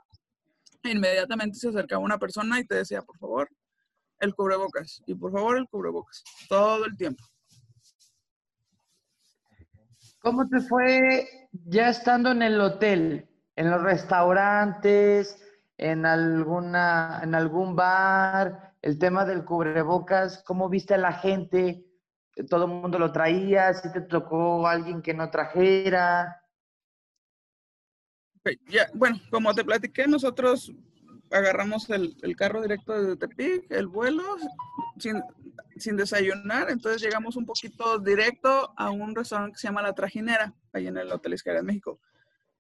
Inmediatamente 0.83 1.57
se 1.57 1.69
acercaba 1.69 2.03
una 2.05 2.19
persona 2.19 2.59
y 2.59 2.65
te 2.65 2.75
decía, 2.75 3.01
por 3.03 3.17
favor, 3.17 3.49
el 4.21 4.35
cubrebocas. 4.35 5.03
Y 5.07 5.15
por 5.15 5.33
favor, 5.33 5.57
el 5.57 5.69
cubrebocas. 5.69 6.23
Todo 6.49 6.85
el 6.85 6.97
tiempo. 6.97 7.25
¿Cómo 10.21 10.49
te 10.49 10.61
fue 10.61 11.49
ya 11.53 11.91
estando 11.91 12.31
en 12.31 12.43
el 12.43 12.61
hotel? 12.61 13.29
¿En 13.57 13.71
los 13.71 13.83
restaurantes? 13.83 15.39
¿En, 15.77 16.07
alguna, 16.07 17.21
en 17.23 17.35
algún 17.35 17.77
bar? 17.77 18.75
El 18.81 18.99
tema 18.99 19.25
del 19.25 19.45
cubrebocas, 19.45 20.43
¿cómo 20.43 20.69
viste 20.69 20.95
a 20.95 20.99
la 20.99 21.13
gente? 21.13 21.87
¿Todo 22.49 22.65
el 22.65 22.71
mundo 22.71 22.99
lo 22.99 23.13
traía? 23.13 23.73
¿Si 23.75 23.93
te 23.93 24.01
tocó 24.01 24.67
alguien 24.67 25.03
que 25.03 25.15
no 25.15 25.31
trajera? 25.31 26.43
Ya, 28.69 28.89
bueno, 28.95 29.19
como 29.31 29.55
te 29.55 29.65
platiqué, 29.65 30.07
nosotros 30.07 30.71
agarramos 31.35 31.91
el, 31.91 32.17
el 32.23 32.37
carro 32.37 32.63
directo 32.63 32.93
desde 32.93 33.17
Tepic, 33.17 33.71
el 33.71 33.87
vuelo, 33.87 34.23
sin, 34.99 35.23
sin 35.77 35.97
desayunar, 35.97 36.71
entonces 36.71 37.03
llegamos 37.03 37.37
un 37.37 37.45
poquito 37.45 37.99
directo 37.99 38.73
a 38.77 38.91
un 38.91 39.15
restaurante 39.15 39.55
que 39.55 39.61
se 39.61 39.69
llama 39.69 39.83
La 39.83 39.95
Trajinera, 39.95 40.55
ahí 40.73 40.87
en 40.87 40.97
el 40.97 41.11
Hotel 41.13 41.35
Iscaria 41.35 41.61
de 41.61 41.67
México. 41.67 42.01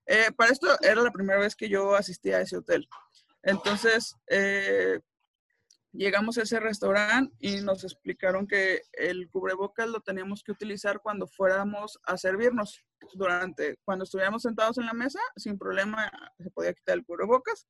Eh, 0.07 0.31
para 0.37 0.53
esto 0.53 0.67
era 0.83 1.03
la 1.03 1.13
primera 1.13 1.39
vez 1.39 1.57
que 1.57 1.69
yo 1.69 1.95
asistía 1.95 2.39
a 2.39 2.41
ese 2.41 2.57
hotel. 2.57 2.89
Entonces, 3.43 4.17
eh, 4.27 5.01
llegamos 5.93 6.37
a 6.37 6.43
ese 6.43 6.61
restaurante 6.61 7.35
y 7.41 7.61
nos 7.61 7.85
explicaron 7.85 8.47
que 8.47 8.83
el 8.93 9.31
cubrebocas 9.31 9.89
lo 9.89 10.01
teníamos 10.01 10.43
que 10.43 10.53
utilizar 10.53 11.01
cuando 11.01 11.27
fuéramos 11.27 11.99
a 12.05 12.17
servirnos. 12.17 12.83
Durante, 13.15 13.79
cuando 13.85 14.05
estuviéramos 14.05 14.43
sentados 14.43 14.79
en 14.79 14.87
la 14.87 14.95
mesa, 14.95 15.21
sin 15.37 15.59
problema 15.59 16.11
se 16.39 16.51
podía 16.51 16.73
quitar 16.73 16.97
el 16.97 17.05
cubrebocas, 17.05 17.67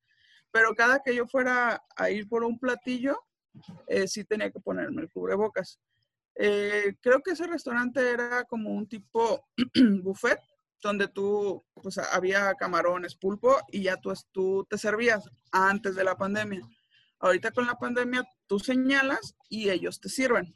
pero 0.55 0.73
cada 0.73 1.01
que 1.01 1.13
yo 1.13 1.27
fuera 1.27 1.83
a 1.97 2.11
ir 2.11 2.29
por 2.29 2.45
un 2.45 2.61
platillo, 2.61 3.21
eh, 3.89 4.07
sí 4.07 4.23
tenía 4.23 4.53
que 4.53 4.61
ponerme 4.61 5.03
el 5.03 5.11
cubrebocas. 5.11 5.81
Eh, 6.37 6.95
creo 7.01 7.21
que 7.23 7.33
ese 7.33 7.49
restaurante 7.49 8.09
era 8.09 8.45
como 8.45 8.71
un 8.71 8.87
tipo 8.87 9.49
buffet, 10.05 10.39
donde 10.81 11.09
tú, 11.09 11.65
pues 11.75 11.99
había 11.99 12.55
camarones, 12.55 13.17
pulpo 13.17 13.57
y 13.73 13.83
ya 13.83 13.97
tú, 13.97 14.13
tú 14.31 14.65
te 14.71 14.79
servías 14.79 15.29
antes 15.51 15.97
de 15.97 16.05
la 16.05 16.17
pandemia. 16.17 16.63
Ahorita 17.19 17.51
con 17.51 17.67
la 17.67 17.75
pandemia 17.75 18.25
tú 18.47 18.61
señalas 18.61 19.35
y 19.49 19.71
ellos 19.71 19.99
te 19.99 20.09
sirven. 20.09 20.55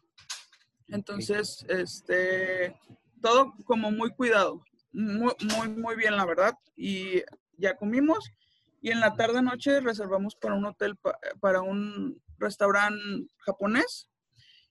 Entonces, 0.87 1.67
este, 1.69 2.79
todo 3.21 3.53
como 3.65 3.91
muy 3.91 4.11
cuidado, 4.11 4.63
muy, 4.93 5.35
muy, 5.57 5.69
muy 5.71 5.97
bien, 5.97 6.15
la 6.15 6.25
verdad. 6.25 6.55
Y 6.77 7.21
ya 7.57 7.75
comimos 7.77 8.31
y 8.81 8.91
en 8.93 9.01
la 9.01 9.15
tarde 9.15 9.43
noche 9.43 9.81
reservamos 9.81 10.35
para 10.37 10.55
un 10.55 10.65
hotel, 10.67 10.97
pa- 10.97 11.19
para 11.41 11.61
un 11.63 12.23
restaurante 12.39 13.27
japonés. 13.39 14.09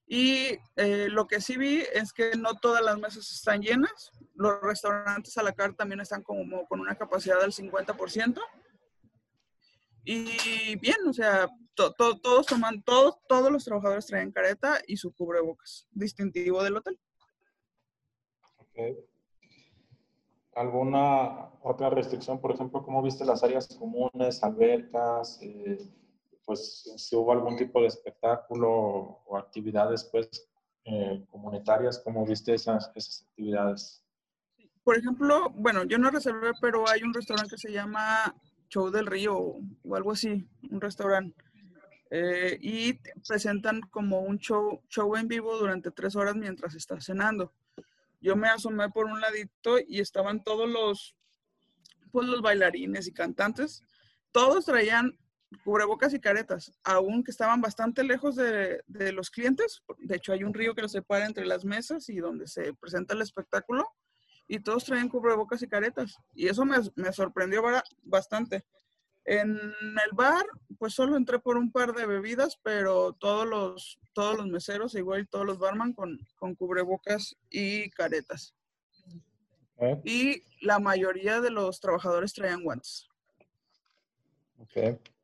Y 0.10 0.58
eh, 0.78 1.08
lo 1.10 1.28
que 1.28 1.42
sí 1.42 1.58
vi 1.58 1.84
es 1.94 2.14
que 2.14 2.32
no 2.38 2.56
todas 2.56 2.82
las 2.82 2.98
mesas 2.98 3.30
están 3.32 3.62
llenas. 3.62 4.12
Los 4.36 4.62
restaurantes 4.62 5.38
a 5.38 5.44
la 5.44 5.52
carta 5.52 5.78
también 5.78 6.00
están 6.00 6.24
como 6.24 6.66
con 6.68 6.80
una 6.80 6.96
capacidad 6.96 7.40
del 7.42 7.52
50%. 7.52 8.40
Y 10.06 10.78
bien, 10.78 10.96
o 11.10 11.12
sea, 11.14 11.50
to- 11.74 11.92
to- 11.94 12.18
todos 12.20 12.46
toman, 12.46 12.82
todos, 12.84 13.18
todos 13.28 13.52
los 13.52 13.66
trabajadores 13.66 14.06
traen 14.06 14.32
careta 14.32 14.80
y 14.88 14.96
su 14.96 15.12
cubrebocas, 15.14 15.86
distintivo 15.92 16.64
del 16.64 16.78
hotel. 16.78 16.98
Ok. 18.56 18.78
¿Alguna 20.58 21.52
otra 21.62 21.90
restricción? 21.90 22.42
Por 22.42 22.52
ejemplo, 22.52 22.84
¿cómo 22.84 23.02
viste 23.02 23.24
las 23.24 23.44
áreas 23.44 23.68
comunes, 23.78 24.44
albercas? 24.44 25.40
eh, 25.42 25.78
pues 26.48 26.94
si 26.96 27.16
hubo 27.16 27.34
algún 27.34 27.58
tipo 27.58 27.82
de 27.82 27.88
espectáculo 27.88 28.70
o 29.26 29.38
actividades 29.38 30.06
pues 30.06 30.50
eh, 30.86 31.24
comunitarias, 31.30 32.00
¿cómo 32.00 32.26
viste 32.26 32.54
esas, 32.54 32.90
esas 32.96 33.28
actividades? 33.28 34.02
Por 34.86 34.98
ejemplo, 34.98 35.50
bueno, 35.50 35.84
yo 35.84 35.98
no 35.98 36.10
reservé, 36.10 36.52
pero 36.62 36.88
hay 36.88 37.04
un 37.04 37.14
restaurante 37.14 37.52
que 37.52 37.58
se 37.58 37.74
llama 37.74 38.34
Show 38.70 38.90
del 38.90 39.08
Río 39.08 39.38
o 39.38 39.96
algo 39.96 40.14
así, 40.14 40.48
un 40.72 40.80
restaurante. 40.80 41.44
Eh, 42.10 42.58
y 42.62 42.94
presentan 43.28 43.82
como 43.92 44.22
un 44.22 44.40
show, 44.40 44.82
show 44.88 45.14
en 45.18 45.28
vivo 45.28 45.58
durante 45.58 45.92
tres 45.92 46.16
horas 46.16 46.36
mientras 46.36 46.74
estás 46.76 47.04
cenando. 47.04 47.52
Yo 48.20 48.36
me 48.36 48.48
asomé 48.48 48.90
por 48.90 49.06
un 49.06 49.22
ladito 49.22 49.78
y 49.88 50.00
estaban 50.00 50.44
todos 50.44 50.70
los, 50.70 51.16
pues 52.12 52.28
los 52.28 52.42
bailarines 52.42 53.08
y 53.08 53.14
cantantes. 53.14 53.84
Todos 54.32 54.66
traían 54.66 55.18
cubrebocas 55.64 56.14
y 56.14 56.20
caretas, 56.20 56.74
aún 56.84 57.24
que 57.24 57.32
estaban 57.32 57.62
bastante 57.62 58.04
lejos 58.04 58.36
de, 58.36 58.84
de 58.88 59.12
los 59.12 59.30
clientes. 59.30 59.82
De 60.00 60.18
hecho, 60.18 60.34
hay 60.34 60.44
un 60.44 60.54
río 60.54 60.76
que 60.76 60.82
los 60.82 60.92
separa 60.92 61.26
entre 61.26 61.46
las 61.46 61.64
mesas 61.64 62.10
y 62.10 62.18
donde 62.18 62.48
se 62.48 62.74
presenta 62.74 63.14
el 63.14 63.22
espectáculo 63.22 63.88
y 64.48 64.60
todos 64.60 64.86
traían 64.86 65.10
cubrebocas 65.10 65.62
y 65.62 65.68
caretas. 65.68 66.18
Y 66.34 66.48
eso 66.48 66.66
me, 66.66 66.78
me 66.96 67.12
sorprendió 67.12 67.62
bastante. 68.04 68.66
En 69.28 69.58
el 69.58 70.12
bar, 70.14 70.46
pues 70.80 70.94
solo 70.94 71.18
entré 71.18 71.38
por 71.38 71.58
un 71.58 71.70
par 71.70 71.94
de 71.94 72.06
bebidas, 72.06 72.58
pero 72.64 73.12
todos 73.12 73.46
los, 73.46 74.00
todos 74.14 74.38
los 74.38 74.48
meseros, 74.48 74.96
igual 74.96 75.28
todos 75.28 75.46
los 75.46 75.60
barman 75.60 75.92
con, 75.92 76.18
con 76.38 76.56
cubrebocas 76.56 77.36
y 77.50 77.90
caretas. 77.90 78.56
Y 80.06 80.44
la 80.62 80.80
mayoría 80.80 81.42
de 81.42 81.52
los 81.52 81.82
trabajadores 81.82 82.34
traían 82.34 82.64
guantes. 82.64 83.10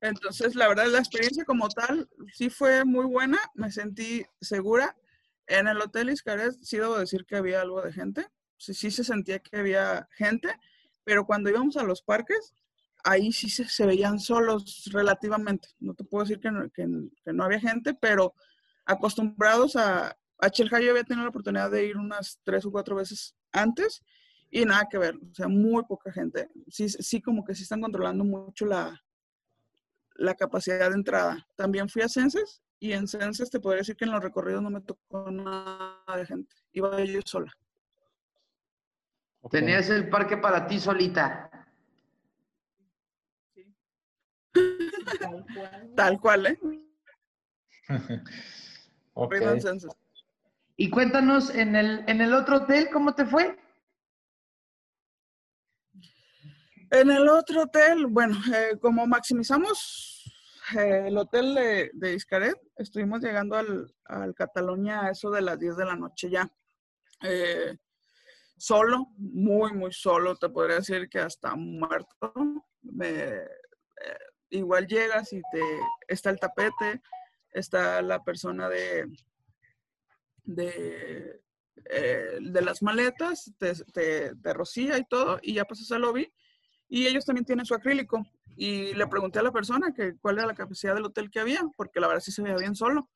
Entonces, 0.02 0.54
la 0.56 0.68
verdad, 0.68 0.88
la 0.88 1.00
experiencia 1.00 1.46
como 1.46 1.70
tal 1.70 2.10
sí 2.34 2.50
fue 2.50 2.84
muy 2.84 3.06
buena, 3.06 3.40
me 3.56 3.72
sentí 3.72 4.26
segura. 4.42 4.98
En 5.48 5.70
el 5.70 5.80
Hotel 5.82 6.10
Iscaret 6.10 6.56
sí 6.62 6.78
debo 6.78 7.00
decir 7.00 7.26
que 7.26 7.38
había 7.38 7.62
algo 7.62 7.82
de 7.82 7.94
gente, 7.94 8.28
sí, 8.58 8.74
sí 8.74 8.92
se 8.92 9.06
sentía 9.06 9.40
que 9.40 9.58
había 9.58 10.10
gente, 10.12 10.54
pero 11.06 11.26
cuando 11.26 11.50
íbamos 11.50 11.78
a 11.78 11.84
los 11.84 12.02
parques, 12.02 12.54
ahí 13.04 13.32
sí 13.32 13.50
se, 13.50 13.86
veían 13.86 14.20
solos 14.20 14.90
relativamente. 14.92 15.70
No 15.80 15.94
te 15.94 16.04
puedo 16.04 16.24
decir 16.24 16.40
que 16.40 16.52
no, 16.52 17.44
había 17.44 17.60
gente, 17.60 17.94
pero 17.94 18.34
acostumbrados 18.86 19.76
a... 19.76 20.18
A 20.40 20.50
Chelja 20.50 20.82
yo 20.82 20.92
había 20.92 21.06
tenido 21.06 21.24
la 21.24 21.30
oportunidad 21.30 21.72
de 21.72 21.86
ir 21.86 21.96
unas 21.96 22.38
tres 22.44 22.66
o 22.66 22.72
cuatro 22.72 22.98
veces 22.98 23.34
antes 23.54 24.04
y 24.50 24.66
nada 24.66 24.88
que 24.90 24.98
ver, 24.98 25.16
o 25.16 25.34
sea, 25.34 25.48
muy 25.48 25.84
poca 25.86 26.12
gente. 26.12 26.50
Sí, 26.68 26.90
sí 26.90 27.22
como 27.22 27.46
que 27.46 27.56
sí 27.56 27.64
están 27.64 27.80
controlando 27.80 28.26
mucho 28.26 28.66
la, 28.66 29.02
capacidad 30.38 30.90
de 30.90 30.96
entrada. 30.96 31.48
También 31.56 31.88
fui 31.88 32.02
a 32.02 32.10
Censes 32.10 32.62
y 32.78 32.92
en 32.92 33.08
Censes 33.08 33.50
te 33.50 33.60
podría 33.60 33.80
decir 33.80 33.96
que 33.96 34.04
en 34.06 34.12
los 34.12 34.22
recorridos 34.22 34.62
no 34.62 34.70
me 34.70 34.82
tocó 34.82 35.32
nada 35.32 36.18
de 36.18 36.26
gente. 36.26 36.54
Iba 36.74 37.02
yo 37.04 37.22
sola. 37.26 37.54
Tenías 39.50 39.90
el 39.90 40.10
parque 40.10 40.36
para 40.36 40.68
ti 40.68 40.80
solita. 40.80 41.50
Tal 45.96 46.20
cual, 46.20 46.46
¿eh? 46.48 46.60
Ok. 49.16 49.32
Rhythm 49.34 49.60
Senses. 49.60 49.92
Y 50.76 50.90
cuéntanos, 50.90 51.54
en 51.54 51.76
el, 51.76 52.04
en 52.08 52.20
el 52.22 52.34
otro 52.34 52.58
hotel, 52.58 52.90
¿cómo 52.92 53.14
te 53.14 53.26
fue? 53.26 53.60
En 56.90 57.10
el 57.12 57.28
otro 57.30 57.64
hotel, 57.64 58.08
bueno, 58.08 58.36
eh, 58.54 58.78
como 58.80 59.06
maximizamos 59.08 60.24
eh, 60.78 61.06
el 61.08 61.18
hotel 61.18 61.56
de, 61.56 61.92
de 61.94 62.14
Iscaret, 62.14 62.56
estuvimos 62.76 63.22
llegando 63.22 63.56
al, 63.56 63.94
al 64.06 64.34
Cataluña 64.36 65.06
a 65.06 65.12
eso 65.12 65.30
de 65.32 65.42
las 65.42 65.60
10 65.60 65.76
de 65.78 65.86
la 65.86 65.96
noche 65.96 66.30
ya. 66.30 66.52
Eh, 67.22 67.78
solo, 68.58 69.08
muy, 69.18 69.74
muy 69.74 69.92
solo, 69.92 70.36
te 70.36 70.50
podría 70.50 70.78
decir 70.78 71.08
que 71.10 71.20
hasta 71.20 71.56
muerto. 71.56 72.34
Me- 72.82 73.10
eh, 73.38 73.48
igual 74.54 74.88
llegas 74.88 75.34
y 75.34 75.42
te 75.52 75.62
está 76.08 76.30
el 76.30 76.40
tapete, 76.40 77.02
está 77.52 78.02
la 78.02 78.24
persona 78.24 78.70
de, 78.70 79.06
de, 80.44 81.42
eh, 81.86 82.38
de 82.40 82.62
las 82.62 82.82
maletas, 82.82 83.52
te, 83.58 83.74
te, 84.36 84.54
rocía 84.54 84.98
y 84.98 85.06
todo, 85.06 85.40
y 85.42 85.56
ya 85.56 85.66
pasas 85.66 85.92
al 85.92 86.02
lobby. 86.02 86.32
Y 86.88 87.08
ellos 87.08 87.26
también 87.26 87.46
tienen 87.46 87.66
su 87.66 87.74
acrílico. 87.74 88.26
Y 88.56 88.94
le 88.94 89.08
pregunté 89.08 89.40
a 89.40 89.44
la 89.44 89.52
persona 89.52 89.94
que 89.94 90.16
cuál 90.18 90.38
era 90.38 90.48
la 90.48 90.54
capacidad 90.54 90.94
del 90.94 91.06
hotel 91.06 91.32
que 91.32 91.40
había, 91.40 91.62
porque 91.76 92.00
la 92.00 92.08
verdad 92.08 92.22
sí 92.22 92.32
se 92.32 92.44
veía 92.44 92.56
bien 92.56 92.76
solo. 92.76 93.10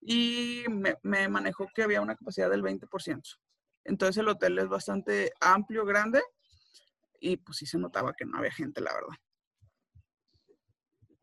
Y 0.00 0.64
me, 0.68 0.96
me 1.02 1.28
manejó 1.28 1.68
que 1.72 1.84
había 1.84 2.00
una 2.00 2.16
capacidad 2.16 2.50
del 2.50 2.62
20%. 2.62 3.38
Entonces 3.84 4.16
el 4.16 4.28
hotel 4.28 4.58
es 4.58 4.68
bastante 4.68 5.32
amplio, 5.40 5.84
grande, 5.84 6.22
y 7.20 7.36
pues 7.36 7.58
sí 7.58 7.66
se 7.66 7.78
notaba 7.78 8.12
que 8.14 8.24
no 8.24 8.38
había 8.38 8.52
gente, 8.52 8.80
la 8.80 8.92
verdad. 8.92 9.16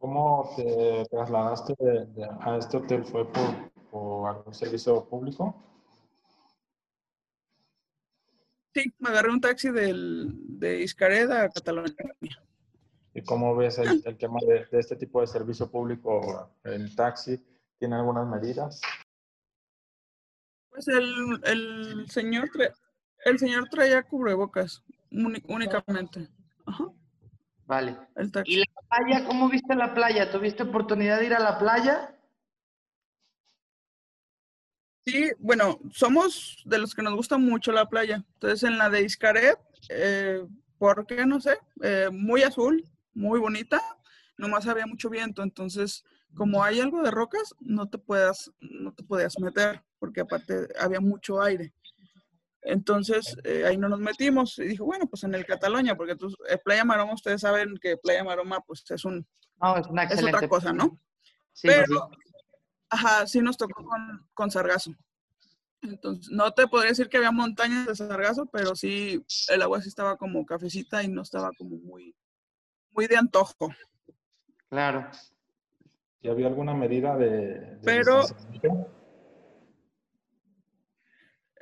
¿Cómo 0.02 0.52
te 0.56 1.06
trasladaste 1.12 1.76
de- 1.80 2.06
de- 2.08 2.30
a 2.42 2.58
este 2.58 2.78
hotel? 2.78 3.06
¿Fue 3.06 3.24
por, 3.32 3.72
por 3.92 4.28
algún 4.30 4.54
servicio 4.54 5.06
público? 5.08 5.56
Sí, 8.74 8.92
me 8.98 9.10
agarré 9.10 9.30
un 9.30 9.40
taxi 9.40 9.70
del, 9.70 10.32
de 10.60 10.82
Iscaret 10.82 11.30
a 11.30 11.50
Cataluña. 11.50 11.94
¿Y 13.14 13.22
cómo 13.22 13.56
ves 13.56 13.78
el, 13.78 14.02
el 14.04 14.18
tema 14.18 14.40
de, 14.48 14.66
de 14.66 14.80
este 14.80 14.96
tipo 14.96 15.22
de 15.22 15.28
servicio 15.28 15.70
público? 15.70 16.50
¿El 16.64 16.96
taxi 16.96 17.38
tiene 17.78 17.96
algunas 17.96 18.26
medidas? 18.28 18.82
Pues 20.72 20.88
el, 20.88 21.42
el 21.44 22.10
señor 22.10 22.50
tra- 22.50 22.74
el 23.26 23.38
señor 23.38 23.68
traía 23.70 24.02
cubrebocas 24.02 24.82
únicamente. 25.12 26.28
Ajá, 26.66 26.86
Vale. 27.72 27.96
¿Y 28.44 28.58
la 28.58 28.66
playa? 28.90 29.26
¿Cómo 29.26 29.48
viste 29.48 29.76
la 29.76 29.94
playa? 29.94 30.30
¿Tuviste 30.30 30.64
oportunidad 30.64 31.20
de 31.20 31.28
ir 31.28 31.34
a 31.34 31.40
la 31.40 31.58
playa? 31.58 32.14
Sí, 35.06 35.32
bueno, 35.40 35.80
somos 35.94 36.62
de 36.66 36.80
los 36.80 36.94
que 36.94 37.02
nos 37.02 37.16
gusta 37.16 37.38
mucho 37.38 37.72
la 37.72 37.88
playa. 37.88 38.26
Entonces, 38.34 38.64
en 38.64 38.78
la 38.78 38.90
de 38.90 39.04
Iscaret, 39.04 39.58
eh, 39.88 40.46
¿por 40.78 41.08
qué? 41.08 41.26
No 41.26 41.40
sé, 41.40 41.60
eh, 41.82 42.10
muy 42.12 42.44
azul, 42.44 42.84
muy 43.14 43.40
bonita, 43.40 43.82
nomás 44.36 44.68
había 44.68 44.86
mucho 44.86 45.10
viento. 45.10 45.42
Entonces, 45.42 46.04
como 46.36 46.66
hay 46.66 46.82
algo 46.82 47.02
de 47.02 47.12
rocas, 47.12 47.56
no 47.62 47.88
te 47.88 47.98
puedas, 47.98 48.52
no 48.60 48.94
te 48.94 49.04
podías 49.04 49.40
meter, 49.40 49.82
porque 49.98 50.20
aparte 50.20 50.68
había 50.78 51.00
mucho 51.00 51.42
aire. 51.42 51.72
Entonces, 52.64 53.36
eh, 53.44 53.66
ahí 53.66 53.78
no 53.78 53.90
nos 53.90 54.00
metimos. 54.00 54.58
Y 54.60 54.64
dije, 54.66 54.84
bueno, 54.84 55.08
pues 55.08 55.24
en 55.24 55.34
el 55.34 55.46
Cataluña, 55.46 55.96
porque 55.96 56.16
tú, 56.16 56.28
eh, 56.50 56.58
Playa 56.64 56.86
Maroma, 56.86 57.14
ustedes 57.14 57.42
saben 57.42 57.76
que 57.82 57.98
Playa 57.98 58.24
Maroma, 58.24 58.62
pues 58.62 58.84
es 58.90 59.04
un, 59.06 59.26
No, 59.60 59.78
es 59.78 59.88
una 59.88 60.04
es 60.04 60.12
excelente. 60.12 60.38
otra 60.38 60.48
cosa, 60.50 60.72
¿no? 60.74 61.00
Sí, 61.54 61.68
Pero, 61.68 62.10
sí. 62.12 62.18
ajá, 62.90 63.28
sí 63.28 63.42
nos 63.42 63.58
tocó 63.58 63.84
con, 63.84 64.30
con 64.34 64.52
sargazo. 64.52 64.92
Entonces, 65.82 66.32
no 66.32 66.52
te 66.52 66.68
podría 66.68 66.90
decir 66.90 67.10
que 67.10 67.18
había 67.18 67.32
montañas 67.32 67.88
de 67.88 67.96
sargazo, 67.96 68.46
pero 68.46 68.76
sí, 68.76 69.26
el 69.50 69.62
agua 69.64 69.82
sí 69.82 69.90
estaba 69.90 70.16
como 70.18 70.46
cafecita 70.46 71.02
y 71.02 71.08
no 71.08 71.24
estaba 71.24 71.50
como 71.58 71.78
muy, 71.78 72.16
muy 72.92 73.08
de 73.08 73.18
antojo. 73.18 73.70
Claro. 74.70 75.10
¿Y 76.22 76.30
había 76.30 76.46
alguna 76.48 76.76
medida 76.76 77.18
de, 77.18 77.28
de 77.28 77.80
Pero-? 77.84 78.22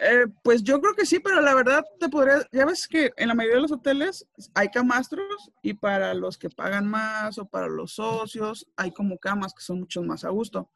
Eh, 0.01 0.27
pues 0.43 0.63
yo 0.63 0.79
creo 0.79 0.95
que 0.95 1.05
sí, 1.05 1.19
pero 1.19 1.41
la 1.41 1.53
verdad 1.53 1.83
te 1.99 2.07
podría, 2.07 2.47
ya 2.53 2.65
ves 2.65 2.87
que 2.87 3.11
en 3.17 3.27
la 3.27 3.33
mayoría 3.35 3.57
de 3.57 3.63
los 3.63 3.71
hoteles 3.73 4.25
hay 4.53 4.69
camastros 4.69 5.51
y 5.61 5.73
para 5.73 6.13
los 6.13 6.37
que 6.37 6.49
pagan 6.49 6.87
más 6.87 7.37
o 7.37 7.45
para 7.45 7.67
los 7.67 7.95
socios 7.95 8.65
hay 8.77 8.93
como 8.93 9.17
camas 9.17 9.53
que 9.53 9.61
son 9.61 9.79
mucho 9.81 10.01
más 10.01 10.23
a 10.23 10.29
gusto. 10.29 10.71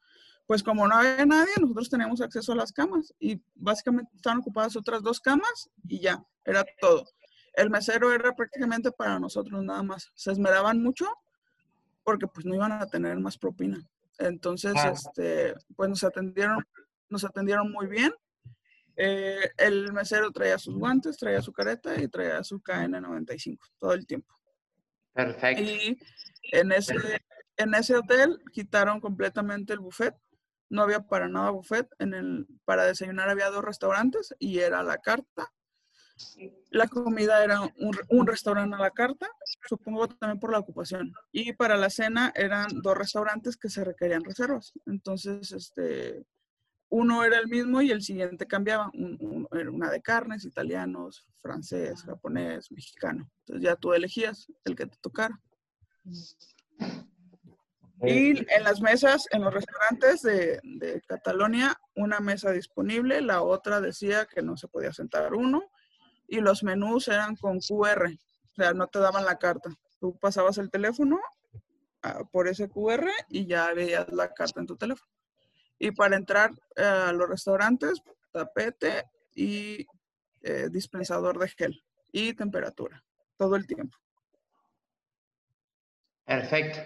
Pues 0.46 0.62
como 0.62 0.86
no 0.90 0.96
había 0.96 1.26
nadie, 1.26 1.54
nosotros 1.62 1.90
teníamos 1.90 2.20
acceso 2.20 2.52
a 2.52 2.56
las 2.58 2.74
camas 2.74 3.14
y 3.18 3.42
básicamente 3.56 4.12
estaban 4.14 4.40
ocupadas 4.40 4.76
otras 4.76 5.02
dos 5.02 5.22
camas 5.22 5.70
y 5.88 6.02
ya, 6.02 6.22
era 6.44 6.66
todo. 6.82 7.06
El 7.54 7.70
mesero 7.70 8.12
era 8.12 8.36
prácticamente 8.36 8.92
para 8.92 9.20
nosotros 9.20 9.64
nada 9.64 9.84
más. 9.84 10.12
Se 10.16 10.34
esmeraban 10.34 10.84
mucho 10.84 11.08
porque 12.04 12.28
pues 12.28 12.46
no 12.46 12.56
iban 12.56 12.74
a 12.74 12.88
tener 12.88 13.18
más 13.20 13.38
propina. 13.38 13.80
Entonces, 14.18 14.74
este, 14.84 15.56
pues 15.78 15.90
nos 15.90 16.04
atendieron, 16.04 16.62
nos 17.08 17.24
atendieron 17.24 17.72
muy 17.72 17.88
bien. 17.88 18.14
Eh, 18.96 19.50
el 19.58 19.92
mesero 19.92 20.32
traía 20.32 20.58
sus 20.58 20.76
guantes, 20.76 21.18
traía 21.18 21.42
su 21.42 21.52
careta 21.52 22.00
y 22.00 22.08
traía 22.08 22.44
su 22.44 22.60
KN95 22.60 23.58
todo 23.80 23.94
el 23.94 24.06
tiempo. 24.06 24.34
Perfecto. 25.14 25.64
Y 25.64 26.00
en 26.52 26.72
ese, 26.72 26.96
en 27.58 27.74
ese 27.74 27.96
hotel 27.96 28.40
quitaron 28.52 29.00
completamente 29.00 29.74
el 29.74 29.80
buffet. 29.80 30.16
No 30.70 30.84
había 30.84 31.02
para 31.02 31.28
nada 31.28 31.52
buffet. 31.52 31.88
En 32.00 32.14
el, 32.14 32.48
para 32.66 32.86
desayunar 32.86 33.30
había 33.30 33.50
dos 33.50 33.64
restaurantes 33.64 34.34
y 34.40 34.60
era 34.60 34.84
la 34.84 34.98
carta. 34.98 35.52
La 36.70 36.88
comida 36.88 37.44
era 37.44 37.62
un, 37.62 37.98
un 38.10 38.28
restaurante 38.28 38.76
a 38.76 38.80
la 38.80 38.92
carta, 38.92 39.28
supongo 39.68 40.08
también 40.08 40.40
por 40.40 40.52
la 40.52 40.60
ocupación. 40.60 41.12
Y 41.32 41.54
para 41.54 41.76
la 41.76 41.90
cena 41.90 42.32
eran 42.36 42.68
dos 42.82 42.96
restaurantes 42.96 43.58
que 43.58 43.70
se 43.70 43.84
requerían 43.84 44.24
reservas. 44.24 44.74
Entonces, 44.86 45.52
este, 45.52 46.24
uno 46.96 47.24
era 47.24 47.40
el 47.40 47.48
mismo 47.48 47.82
y 47.82 47.90
el 47.90 48.04
siguiente 48.04 48.46
cambiaba. 48.46 48.92
Un- 48.94 49.48
una 49.52 49.90
de 49.90 50.02
carnes, 50.02 50.46
italianos, 50.46 51.26
francés, 51.42 52.04
japonés, 52.04 52.72
mexicano. 52.72 53.28
Entonces 53.40 53.64
ya 53.64 53.76
tú 53.76 53.94
elegías 53.94 54.48
el 54.64 54.76
que 54.76 54.86
te 54.86 54.98
tocara. 55.02 55.42
Y 58.06 58.32
en 58.54 58.64
las 58.64 58.80
mesas, 58.82 59.26
en 59.32 59.42
los 59.42 59.54
restaurantes 59.54 60.22
de, 60.22 60.60
de 60.64 61.02
Catalonia, 61.08 61.76
una 61.96 62.20
mesa 62.20 62.52
disponible, 62.52 63.22
la 63.22 63.42
otra 63.42 63.82
decía 63.82 64.26
que 64.26 64.42
no 64.44 64.56
se 64.58 64.68
podía 64.68 64.92
sentar 64.94 65.34
uno, 65.34 65.64
y 66.28 66.42
los 66.42 66.64
menús 66.64 67.08
eran 67.08 67.36
con 67.38 67.60
QR, 67.60 68.06
o 68.08 68.56
sea, 68.56 68.74
no 68.74 68.88
te 68.88 69.00
daban 69.00 69.26
la 69.26 69.38
carta. 69.40 69.70
Tú 70.00 70.18
pasabas 70.20 70.58
el 70.58 70.70
teléfono 70.70 71.20
ah, 72.04 72.24
por 72.32 72.48
ese 72.48 72.68
QR 72.70 73.10
y 73.30 73.48
ya 73.48 73.74
veías 73.74 74.12
la 74.12 74.34
carta 74.34 74.60
en 74.60 74.68
tu 74.68 74.76
teléfono. 74.76 75.10
Y 75.84 75.92
para 75.92 76.16
entrar 76.16 76.50
eh, 76.78 76.82
a 76.82 77.12
los 77.12 77.28
restaurantes, 77.28 78.02
tapete 78.32 79.04
y 79.36 79.86
eh, 80.42 80.70
dispensador 80.72 81.38
de 81.38 81.50
gel 81.50 81.84
y 82.10 82.34
temperatura, 82.34 83.04
todo 83.36 83.58
el 83.58 83.68
tiempo. 83.68 83.98
Perfecto. 86.24 86.80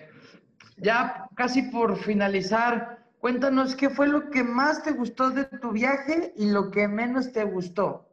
Ya 0.78 1.30
casi 1.36 1.62
por 1.70 1.96
finalizar, 2.00 3.06
cuéntanos 3.20 3.76
qué 3.76 3.92
fue 3.92 4.08
lo 4.08 4.32
que 4.32 4.44
más 4.44 4.82
te 4.82 4.94
gustó 4.94 5.30
de 5.30 5.46
tu 5.46 5.74
viaje 5.74 6.34
y 6.36 6.50
lo 6.50 6.72
que 6.72 6.88
menos 6.88 7.32
te 7.32 7.44
gustó. 7.44 8.10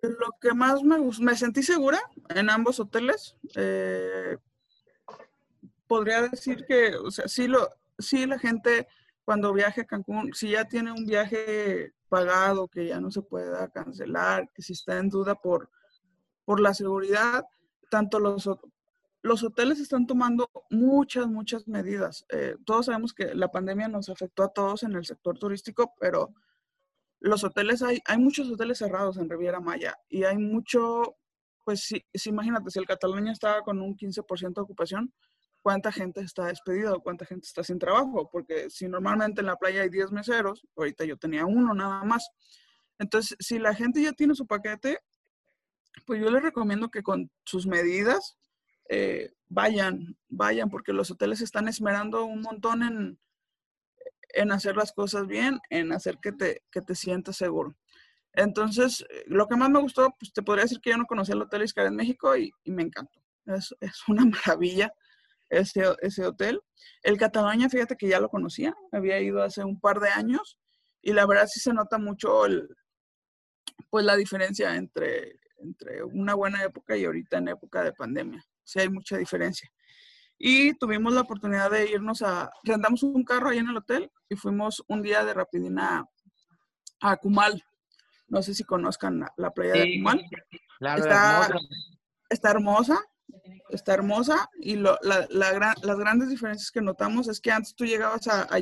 Lo 0.00 0.30
que 0.40 0.54
más 0.54 0.82
me 0.82 0.98
gustó, 0.98 1.22
me 1.22 1.36
sentí 1.36 1.62
segura 1.62 2.00
en 2.30 2.48
ambos 2.48 2.80
hoteles. 2.80 3.36
eh, 3.56 4.38
podría 5.86 6.22
decir 6.22 6.64
que, 6.66 6.94
o 6.94 7.10
sea, 7.10 7.26
sí, 7.26 7.48
lo, 7.48 7.68
sí 8.00 8.26
la 8.26 8.38
gente 8.38 8.86
cuando 9.24 9.52
viaje 9.52 9.82
a 9.82 9.86
Cancún, 9.86 10.32
si 10.34 10.50
ya 10.50 10.64
tiene 10.64 10.92
un 10.92 11.06
viaje 11.06 11.92
pagado 12.08 12.66
que 12.68 12.88
ya 12.88 13.00
no 13.00 13.10
se 13.10 13.22
pueda 13.22 13.68
cancelar, 13.68 14.50
que 14.52 14.62
si 14.62 14.72
está 14.72 14.98
en 14.98 15.08
duda 15.08 15.34
por, 15.36 15.70
por 16.44 16.60
la 16.60 16.74
seguridad, 16.74 17.44
tanto 17.90 18.18
los, 18.18 18.48
los 19.22 19.44
hoteles 19.44 19.78
están 19.78 20.06
tomando 20.06 20.50
muchas, 20.70 21.28
muchas 21.28 21.68
medidas. 21.68 22.24
Eh, 22.30 22.56
todos 22.64 22.86
sabemos 22.86 23.12
que 23.12 23.34
la 23.34 23.48
pandemia 23.48 23.88
nos 23.88 24.08
afectó 24.08 24.42
a 24.42 24.52
todos 24.52 24.82
en 24.82 24.94
el 24.94 25.04
sector 25.04 25.38
turístico, 25.38 25.94
pero 26.00 26.34
los 27.20 27.44
hoteles, 27.44 27.82
hay, 27.82 28.00
hay 28.06 28.18
muchos 28.18 28.50
hoteles 28.50 28.78
cerrados 28.78 29.18
en 29.18 29.28
Riviera 29.28 29.60
Maya 29.60 29.94
y 30.08 30.24
hay 30.24 30.38
mucho, 30.38 31.16
pues 31.64 31.82
sí, 31.82 32.02
sí, 32.12 32.30
imagínate, 32.30 32.70
si 32.70 32.78
el 32.78 32.86
Cataluña 32.86 33.32
estaba 33.32 33.62
con 33.62 33.80
un 33.80 33.94
15% 33.94 34.54
de 34.54 34.60
ocupación, 34.60 35.12
¿cuánta 35.62 35.92
gente 35.92 36.20
está 36.20 36.46
despedida 36.46 36.92
o 36.92 37.02
cuánta 37.02 37.24
gente 37.24 37.46
está 37.46 37.62
sin 37.62 37.78
trabajo? 37.78 38.28
Porque 38.30 38.70
si 38.70 38.88
normalmente 38.88 39.40
en 39.40 39.46
la 39.46 39.56
playa 39.56 39.82
hay 39.82 39.88
10 39.88 40.12
meseros, 40.12 40.66
ahorita 40.76 41.04
yo 41.04 41.16
tenía 41.16 41.46
uno 41.46 41.74
nada 41.74 42.02
más. 42.04 42.28
Entonces, 42.98 43.36
si 43.40 43.58
la 43.58 43.74
gente 43.74 44.02
ya 44.02 44.12
tiene 44.12 44.34
su 44.34 44.46
paquete, 44.46 44.98
pues 46.06 46.20
yo 46.20 46.30
les 46.30 46.42
recomiendo 46.42 46.90
que 46.90 47.02
con 47.02 47.30
sus 47.44 47.66
medidas 47.66 48.36
eh, 48.88 49.32
vayan, 49.48 50.16
vayan, 50.28 50.70
porque 50.70 50.92
los 50.92 51.10
hoteles 51.10 51.40
están 51.40 51.68
esmerando 51.68 52.24
un 52.24 52.42
montón 52.42 52.82
en, 52.82 53.18
en 54.34 54.52
hacer 54.52 54.76
las 54.76 54.92
cosas 54.92 55.26
bien, 55.26 55.60
en 55.70 55.92
hacer 55.92 56.18
que 56.20 56.32
te, 56.32 56.62
que 56.70 56.80
te 56.80 56.94
sientas 56.94 57.36
seguro. 57.36 57.76
Entonces, 58.32 59.04
eh, 59.10 59.24
lo 59.26 59.46
que 59.48 59.56
más 59.56 59.70
me 59.70 59.80
gustó, 59.80 60.14
pues 60.18 60.32
te 60.32 60.42
podría 60.42 60.64
decir 60.64 60.80
que 60.80 60.90
yo 60.90 60.96
no 60.96 61.06
conocía 61.06 61.34
el 61.34 61.42
Hotel 61.42 61.62
Iscar 61.62 61.86
en 61.86 61.96
México 61.96 62.36
y, 62.36 62.52
me 62.64 62.82
encantó. 62.82 63.20
Es, 63.46 63.74
es, 63.80 64.06
una 64.08 64.24
maravilla 64.46 64.92
ese, 65.50 65.84
ese 66.00 66.24
hotel. 66.24 66.62
El 67.02 67.18
Cataluña, 67.18 67.68
fíjate 67.68 67.96
que 67.96 68.08
ya 68.08 68.20
lo 68.20 68.28
conocía, 68.28 68.74
había 68.92 69.20
ido 69.20 69.42
hace 69.42 69.64
un 69.64 69.78
par 69.78 70.00
de 70.00 70.08
años 70.08 70.58
y 71.02 71.12
la 71.12 71.26
verdad 71.26 71.46
sí 71.46 71.60
se 71.60 71.74
nota 71.74 71.98
mucho 71.98 72.46
el, 72.46 72.68
pues 73.90 74.04
la 74.04 74.16
diferencia 74.16 74.76
entre, 74.76 75.40
entre 75.58 76.02
una 76.02 76.34
buena 76.34 76.62
época 76.62 76.96
y 76.96 77.04
ahorita 77.04 77.38
en 77.38 77.48
época 77.48 77.82
de 77.82 77.92
pandemia. 77.92 78.44
Sí 78.64 78.80
hay 78.80 78.88
mucha 78.88 79.16
diferencia. 79.16 79.70
Y 80.38 80.74
tuvimos 80.74 81.12
la 81.12 81.22
oportunidad 81.22 81.70
de 81.70 81.90
irnos 81.90 82.22
a, 82.22 82.50
rentamos 82.64 83.02
un 83.02 83.24
carro 83.24 83.50
ahí 83.50 83.58
en 83.58 83.68
el 83.68 83.76
hotel 83.76 84.10
y 84.28 84.36
fuimos 84.36 84.82
un 84.88 85.02
día 85.02 85.24
de 85.24 85.34
rapidina 85.34 86.06
a 87.00 87.16
Cumal. 87.16 87.62
No 88.28 88.42
sé 88.42 88.54
si 88.54 88.64
conozcan 88.64 89.26
la 89.36 89.50
playa 89.50 89.72
de 89.72 89.98
Cumal. 89.98 90.24
está, 90.96 91.46
hermosa. 91.46 91.58
está 92.30 92.50
hermosa, 92.50 93.00
está 93.70 93.94
hermosa 93.94 94.48
y 94.60 94.76
lo, 94.76 94.98
la, 95.02 95.26
la, 95.30 95.74
las 95.82 95.98
grandes 95.98 96.28
diferencias 96.28 96.70
que 96.70 96.80
notamos 96.80 97.28
es 97.28 97.40
que 97.40 97.50
antes 97.50 97.74
tú 97.74 97.84
llegabas 97.84 98.26
a, 98.28 98.48
a 98.50 98.58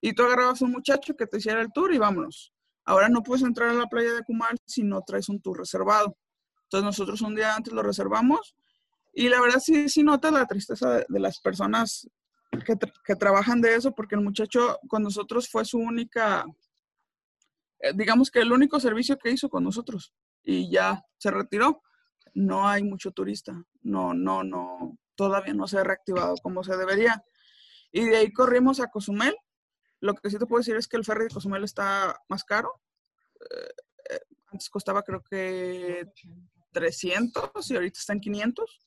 y 0.00 0.12
tú 0.12 0.22
agarrabas 0.22 0.60
a 0.60 0.64
un 0.64 0.72
muchacho 0.72 1.16
que 1.16 1.26
te 1.26 1.38
hiciera 1.38 1.60
el 1.60 1.72
tour 1.72 1.92
y 1.92 1.98
vámonos. 1.98 2.52
Ahora 2.84 3.08
no 3.08 3.22
puedes 3.22 3.44
entrar 3.44 3.70
a 3.70 3.74
la 3.74 3.86
playa 3.86 4.12
de 4.14 4.22
Cumal 4.22 4.56
si 4.64 4.82
no 4.82 5.02
traes 5.02 5.28
un 5.28 5.40
tour 5.40 5.58
reservado. 5.58 6.16
Entonces 6.64 6.84
nosotros 6.84 7.20
un 7.22 7.34
día 7.34 7.54
antes 7.54 7.72
lo 7.72 7.82
reservamos 7.82 8.54
y 9.12 9.28
la 9.28 9.40
verdad 9.40 9.60
sí, 9.60 9.88
sí 9.88 10.02
nota 10.02 10.30
la 10.30 10.46
tristeza 10.46 10.98
de, 11.08 11.20
las 11.20 11.40
personas 11.40 12.08
que, 12.64 12.74
que, 13.04 13.16
trabajan 13.16 13.60
de 13.60 13.74
eso, 13.74 13.92
porque 13.92 14.14
el 14.14 14.20
muchacho 14.20 14.78
con 14.88 15.02
nosotros 15.02 15.48
fue 15.48 15.64
su 15.64 15.78
única, 15.78 16.44
eh, 17.80 17.92
digamos 17.94 18.30
que 18.30 18.40
el 18.40 18.52
único 18.52 18.78
servicio 18.78 19.16
que 19.16 19.30
hizo 19.30 19.48
con 19.48 19.64
nosotros 19.64 20.12
y 20.42 20.70
ya 20.70 21.02
se 21.16 21.30
retiró. 21.30 21.82
No 22.36 22.68
hay 22.68 22.82
mucho 22.82 23.12
turista, 23.12 23.64
no, 23.80 24.12
no, 24.12 24.44
no, 24.44 24.98
todavía 25.14 25.54
no 25.54 25.66
se 25.66 25.78
ha 25.78 25.84
reactivado 25.84 26.36
como 26.42 26.62
se 26.62 26.76
debería. 26.76 27.24
Y 27.90 28.04
de 28.04 28.18
ahí 28.18 28.32
corrimos 28.32 28.78
a 28.80 28.88
Cozumel. 28.88 29.34
Lo 30.00 30.14
que 30.14 30.28
sí 30.28 30.38
te 30.38 30.44
puedo 30.44 30.60
decir 30.60 30.76
es 30.76 30.86
que 30.86 30.98
el 30.98 31.04
ferry 31.04 31.24
de 31.24 31.34
Cozumel 31.34 31.64
está 31.64 32.20
más 32.28 32.44
caro. 32.44 32.82
Eh, 33.40 33.74
eh, 34.10 34.20
antes 34.52 34.68
costaba 34.68 35.02
creo 35.02 35.22
que 35.22 36.12
300 36.72 37.70
y 37.70 37.74
ahorita 37.74 37.98
está 37.98 38.12
en 38.12 38.20
500 38.20 38.86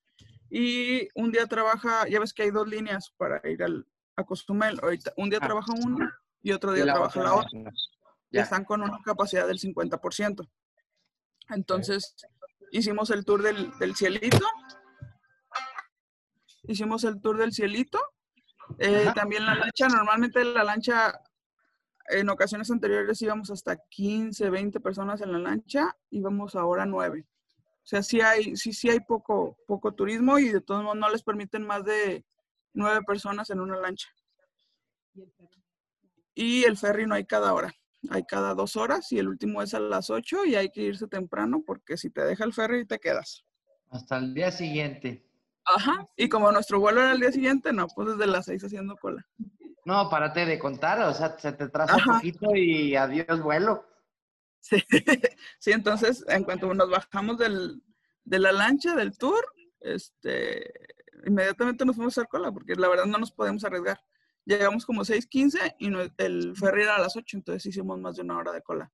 y 0.49 1.07
un 1.15 1.31
día 1.31 1.45
trabaja, 1.47 2.07
ya 2.07 2.19
ves 2.19 2.33
que 2.33 2.43
hay 2.43 2.51
dos 2.51 2.67
líneas 2.67 3.11
para 3.17 3.41
ir 3.49 3.63
al, 3.63 3.87
a 4.15 4.23
Cozumel. 4.23 4.79
Ahorita, 4.81 5.13
un 5.17 5.29
día 5.29 5.39
ah, 5.41 5.45
trabaja 5.45 5.73
una 5.73 6.19
y 6.41 6.51
otro 6.51 6.73
día 6.73 6.83
trabaja 6.85 7.23
la 7.23 7.35
otra. 7.35 7.71
Ya 8.31 8.43
están 8.43 8.63
con 8.63 8.81
una 8.81 8.99
capacidad 9.03 9.47
del 9.47 9.59
50%. 9.59 10.47
Entonces, 11.49 12.15
hicimos 12.71 13.09
el 13.09 13.25
tour 13.25 13.41
del, 13.41 13.71
del, 13.79 13.95
cielito. 13.95 14.45
Hicimos 16.63 17.03
el 17.03 17.21
tour 17.21 17.37
del 17.37 17.51
cielito. 17.51 17.99
Eh, 18.77 19.11
también 19.15 19.45
la 19.45 19.55
lancha, 19.55 19.87
normalmente 19.87 20.43
la 20.43 20.63
lancha, 20.63 21.19
en 22.09 22.29
ocasiones 22.29 22.69
anteriores 22.69 23.21
íbamos 23.21 23.49
hasta 23.49 23.77
15, 23.89 24.49
20 24.49 24.79
personas 24.79 25.21
en 25.21 25.31
la 25.31 25.39
lancha, 25.39 25.95
íbamos 26.11 26.55
ahora 26.55 26.85
9. 26.85 27.25
O 27.25 27.87
sea, 27.89 28.03
sí 28.03 28.21
hay, 28.21 28.55
sí, 28.55 28.71
sí 28.73 28.89
hay 28.89 28.99
poco, 28.99 29.57
poco 29.65 29.93
turismo 29.93 30.37
y 30.37 30.49
de 30.49 30.61
todos 30.61 30.83
modos 30.83 30.97
no 30.97 31.09
les 31.09 31.23
permiten 31.23 31.65
más 31.65 31.83
de 31.83 32.23
nueve 32.73 33.01
personas 33.05 33.49
en 33.49 33.59
una 33.59 33.77
lancha. 33.77 34.09
Y 36.35 36.63
el 36.63 36.77
ferry 36.77 37.07
no 37.07 37.15
hay 37.15 37.25
cada 37.25 37.53
hora, 37.53 37.73
hay 38.09 38.23
cada 38.23 38.53
dos 38.53 38.75
horas 38.75 39.11
y 39.11 39.19
el 39.19 39.27
último 39.27 39.61
es 39.61 39.73
a 39.73 39.79
las 39.79 40.09
ocho 40.09 40.45
y 40.45 40.55
hay 40.55 40.69
que 40.69 40.81
irse 40.81 41.07
temprano 41.07 41.63
porque 41.65 41.97
si 41.97 42.09
te 42.09 42.23
deja 42.23 42.43
el 42.43 42.53
ferry 42.53 42.85
te 42.85 42.99
quedas. 42.99 43.43
Hasta 43.89 44.17
el 44.17 44.33
día 44.33 44.51
siguiente. 44.51 45.25
Ajá, 45.65 46.07
y 46.15 46.29
como 46.29 46.51
nuestro 46.51 46.79
vuelo 46.79 47.01
era 47.01 47.11
el 47.11 47.19
día 47.19 47.31
siguiente, 47.31 47.73
no, 47.73 47.87
pues 47.87 48.09
desde 48.09 48.27
las 48.27 48.45
seis 48.45 48.63
haciendo 48.63 48.95
cola. 48.95 49.25
No, 49.85 50.09
párate 50.09 50.45
de 50.45 50.59
contar, 50.59 51.01
o 51.01 51.13
sea, 51.13 51.37
se 51.37 51.51
te 51.51 51.67
traza 51.69 51.97
un 51.97 52.03
poquito 52.15 52.55
y 52.55 52.95
adiós 52.95 53.41
vuelo. 53.41 53.85
Sí. 55.59 55.71
entonces 55.71 56.25
en 56.27 56.43
cuanto 56.43 56.73
nos 56.73 56.89
bajamos 56.89 57.37
del, 57.37 57.81
de 58.25 58.39
la 58.39 58.51
lancha, 58.51 58.93
del 58.93 59.17
tour, 59.17 59.45
este, 59.79 60.69
inmediatamente 61.25 61.85
nos 61.85 61.95
fuimos 61.95 62.17
a 62.17 62.21
hacer 62.21 62.29
cola 62.29 62.51
porque 62.51 62.75
la 62.75 62.89
verdad 62.89 63.05
no 63.05 63.17
nos 63.17 63.31
podemos 63.31 63.63
arriesgar. 63.63 63.99
Llegamos 64.49 64.83
como 64.83 65.03
6.15 65.03 65.75
y 65.77 65.93
el 66.23 66.55
ferry 66.55 66.81
era 66.81 66.95
a 66.95 66.99
las 66.99 67.15
8, 67.15 67.37
entonces 67.37 67.67
hicimos 67.67 67.99
más 67.99 68.15
de 68.15 68.23
una 68.23 68.35
hora 68.35 68.51
de 68.51 68.63
cola. 68.63 68.91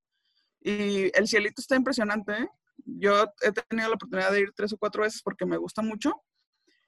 Y 0.60 1.10
el 1.18 1.26
cielito 1.26 1.62
está 1.62 1.76
impresionante. 1.76 2.32
¿eh? 2.34 2.48
Yo 2.84 3.32
he 3.40 3.52
tenido 3.52 3.88
la 3.88 3.94
oportunidad 3.94 4.32
de 4.32 4.40
ir 4.40 4.52
tres 4.54 4.74
o 4.74 4.76
cuatro 4.76 5.04
veces 5.04 5.22
porque 5.22 5.46
me 5.46 5.56
gusta 5.56 5.80
mucho 5.80 6.12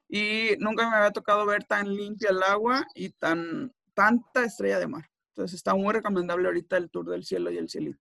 y 0.07 0.51
nunca 0.59 0.87
me 0.91 0.97
había 0.97 1.13
tocado 1.13 1.47
ver 1.47 1.65
tan 1.65 1.95
limpia 1.95 2.29
el 2.29 2.43
agua 2.43 2.87
y 2.95 3.09
tan 3.09 3.73
tanta 3.95 4.45
estrella 4.45 4.79
de 4.79 4.87
mar. 4.87 5.09
Entonces 5.31 5.57
está 5.57 5.75
muy 5.75 5.95
recomendable 5.95 6.47
ahorita 6.49 6.77
el 6.77 6.91
tour 6.91 7.09
del 7.09 7.25
cielo 7.25 7.51
y 7.51 7.57
el 7.57 7.71
cielito 7.71 7.99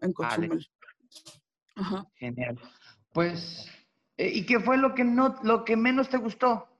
en 0.00 0.12
Cozumel. 0.12 0.68
Ajá. 1.76 2.04
Genial. 2.16 2.60
Pues, 3.12 3.70
eh, 4.16 4.32
¿y 4.34 4.46
qué 4.46 4.58
fue 4.58 4.78
lo 4.78 4.96
que 4.96 5.04
no, 5.04 5.36
lo 5.44 5.64
que 5.64 5.76
menos 5.76 6.08
te 6.08 6.16
gustó? 6.16 6.73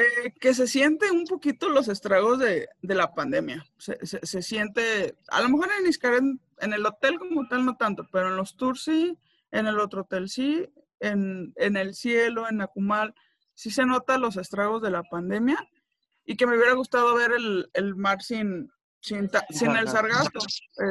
Eh, 0.00 0.32
que 0.40 0.54
se 0.54 0.66
siente 0.66 1.10
un 1.10 1.26
poquito 1.26 1.68
los 1.68 1.88
estragos 1.88 2.38
de, 2.38 2.68
la 2.80 3.12
pandemia. 3.12 3.66
Se, 3.76 4.42
siente, 4.42 5.16
a 5.28 5.42
lo 5.42 5.50
mejor 5.50 5.68
en 5.78 5.86
Iscaren, 5.86 6.40
en 6.58 6.72
el 6.72 6.86
hotel 6.86 7.18
como 7.18 7.46
tal 7.48 7.66
no 7.66 7.76
tanto, 7.76 8.06
pero 8.10 8.28
en 8.28 8.36
los 8.36 8.56
tours 8.56 8.84
sí, 8.84 9.18
en 9.50 9.66
el 9.66 9.78
otro 9.78 10.02
hotel 10.02 10.30
sí, 10.30 10.72
en, 11.00 11.52
en 11.56 11.76
el 11.76 11.94
cielo, 11.94 12.48
en 12.48 12.62
Acumal, 12.62 13.14
sí 13.54 13.70
se 13.70 13.84
notan 13.84 14.22
los 14.22 14.36
estragos 14.38 14.80
de 14.80 14.90
la 14.90 15.02
pandemia 15.02 15.58
y 16.24 16.36
que 16.36 16.46
me 16.46 16.56
hubiera 16.56 16.72
gustado 16.72 17.14
ver 17.14 17.32
el, 17.32 17.70
el 17.74 17.94
mar 17.94 18.22
sin, 18.22 18.70
sin, 19.00 19.28
sin 19.50 19.76
el 19.76 19.88
sargazo. 19.88 20.30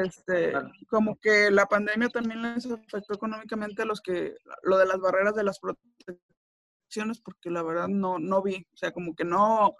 Este, 0.04 0.54
como 0.88 1.20
que 1.20 1.50
la 1.50 1.66
pandemia 1.66 2.10
también 2.10 2.42
les 2.44 2.66
afectó 2.68 3.16
económicamente 3.16 3.82
a 3.82 3.86
los 3.86 4.02
que, 4.02 4.36
lo 4.62 4.78
de 4.78 4.86
las 4.86 5.00
barreras 5.00 5.34
de 5.36 5.44
las 5.44 5.60
protecciones, 5.60 6.22
porque 7.24 7.50
la 7.50 7.64
verdad 7.64 7.88
no, 7.88 8.20
no 8.20 8.42
vi, 8.42 8.68
o 8.74 8.78
sea, 8.78 8.92
como 8.92 9.16
que 9.16 9.26
no, 9.26 9.76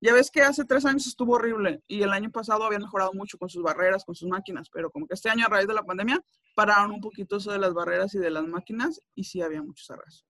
ya 0.00 0.12
ves 0.12 0.30
que 0.30 0.42
hace 0.42 0.64
tres 0.64 0.84
años 0.84 1.06
estuvo 1.06 1.34
horrible 1.34 1.82
y 1.86 2.02
el 2.02 2.12
año 2.12 2.30
pasado 2.30 2.64
habían 2.64 2.82
mejorado 2.82 3.12
mucho 3.12 3.38
con 3.38 3.48
sus 3.48 3.62
barreras, 3.62 4.04
con 4.04 4.14
sus 4.14 4.28
máquinas, 4.28 4.68
pero 4.70 4.90
como 4.90 5.06
que 5.06 5.14
este 5.14 5.30
año 5.30 5.46
a 5.46 5.50
raíz 5.50 5.66
de 5.66 5.74
la 5.74 5.82
pandemia 5.82 6.22
pararon 6.54 6.92
un 6.92 7.00
poquito 7.00 7.36
eso 7.36 7.52
de 7.52 7.58
las 7.58 7.74
barreras 7.74 8.14
y 8.14 8.18
de 8.18 8.30
las 8.30 8.46
máquinas 8.46 9.00
y 9.14 9.24
sí 9.24 9.42
había 9.42 9.62
mucho 9.62 9.84
sargazo. 9.84 10.24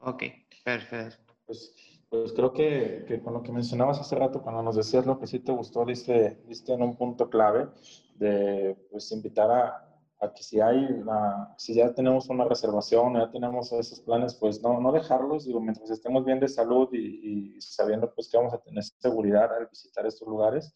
Ok, 0.00 0.24
perfecto. 0.64 1.36
Pues 1.46 1.74
pues 2.12 2.34
creo 2.34 2.52
que, 2.52 3.06
que, 3.08 3.22
con 3.22 3.32
lo 3.32 3.42
que 3.42 3.52
mencionabas 3.52 3.98
hace 3.98 4.14
rato, 4.14 4.42
cuando 4.42 4.62
nos 4.62 4.76
decías 4.76 5.06
lo 5.06 5.18
que 5.18 5.26
sí 5.26 5.38
te 5.38 5.50
gustó, 5.50 5.86
diste, 5.86 6.42
diste 6.46 6.74
en 6.74 6.82
un 6.82 6.94
punto 6.94 7.30
clave 7.30 7.68
de 8.16 8.76
pues, 8.90 9.10
invitar 9.12 9.50
a, 9.50 9.91
a 10.22 10.32
que 10.32 10.42
si 10.44 10.60
hay 10.60 10.84
una, 10.84 11.52
si 11.58 11.74
ya 11.74 11.92
tenemos 11.92 12.28
una 12.28 12.44
reservación, 12.44 13.14
ya 13.14 13.28
tenemos 13.32 13.72
esos 13.72 14.00
planes, 14.00 14.36
pues 14.36 14.62
no, 14.62 14.80
no 14.80 14.92
dejarlos, 14.92 15.46
digo, 15.46 15.60
mientras 15.60 15.90
estemos 15.90 16.24
bien 16.24 16.38
de 16.38 16.46
salud 16.46 16.88
y, 16.92 17.56
y, 17.56 17.60
sabiendo 17.60 18.14
pues 18.14 18.30
que 18.30 18.36
vamos 18.36 18.54
a 18.54 18.58
tener 18.58 18.84
seguridad 18.84 19.52
al 19.52 19.66
visitar 19.66 20.06
estos 20.06 20.28
lugares. 20.28 20.72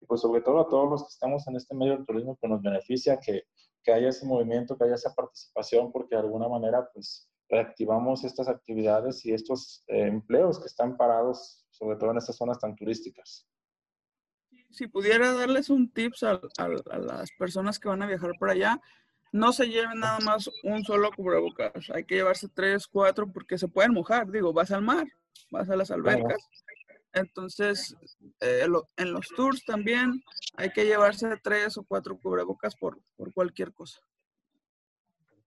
Y 0.00 0.06
pues 0.06 0.20
sobre 0.20 0.40
todo 0.42 0.60
a 0.60 0.68
todos 0.68 0.90
los 0.90 1.02
que 1.04 1.10
estamos 1.10 1.46
en 1.46 1.54
este 1.54 1.76
medio 1.76 1.96
del 1.96 2.06
turismo 2.06 2.36
que 2.40 2.48
nos 2.48 2.60
beneficia, 2.60 3.20
que, 3.20 3.44
que 3.84 3.92
haya 3.92 4.08
ese 4.08 4.26
movimiento, 4.26 4.76
que 4.76 4.84
haya 4.84 4.96
esa 4.96 5.14
participación, 5.14 5.92
porque 5.92 6.16
de 6.16 6.22
alguna 6.22 6.48
manera 6.48 6.88
pues 6.92 7.30
reactivamos 7.48 8.24
estas 8.24 8.48
actividades 8.48 9.24
y 9.24 9.32
estos 9.32 9.84
eh, 9.86 10.08
empleos 10.08 10.58
que 10.58 10.66
están 10.66 10.96
parados, 10.96 11.64
sobre 11.70 11.96
todo 11.96 12.10
en 12.10 12.18
estas 12.18 12.36
zonas 12.36 12.58
tan 12.58 12.74
turísticas. 12.74 13.46
Si 14.70 14.86
pudiera 14.86 15.32
darles 15.32 15.70
un 15.70 15.90
tips 15.90 16.22
a, 16.24 16.40
las 16.98 17.30
personas 17.38 17.78
que 17.78 17.88
van 17.88 18.02
a 18.02 18.06
viajar 18.06 18.32
por 18.38 18.50
allá, 18.50 18.80
no 19.32 19.52
se 19.52 19.66
lleven 19.66 20.00
nada 20.00 20.18
más 20.20 20.50
un 20.62 20.84
solo 20.84 21.10
cubrebocas, 21.14 21.90
hay 21.90 22.04
que 22.04 22.16
llevarse 22.16 22.48
tres, 22.48 22.86
cuatro, 22.86 23.30
porque 23.30 23.58
se 23.58 23.68
pueden 23.68 23.92
mojar, 23.92 24.30
digo, 24.30 24.52
vas 24.52 24.70
al 24.70 24.82
mar, 24.82 25.06
vas 25.50 25.68
a 25.68 25.76
las 25.76 25.90
albercas. 25.90 26.38
Entonces, 27.12 27.96
eh, 28.40 28.66
en 28.96 29.12
los 29.12 29.28
tours 29.28 29.64
también 29.64 30.22
hay 30.56 30.70
que 30.70 30.84
llevarse 30.84 31.36
tres 31.42 31.76
o 31.78 31.84
cuatro 31.84 32.18
cubrebocas 32.18 32.76
por, 32.76 32.98
por 33.16 33.32
cualquier 33.32 33.72
cosa. 33.72 34.00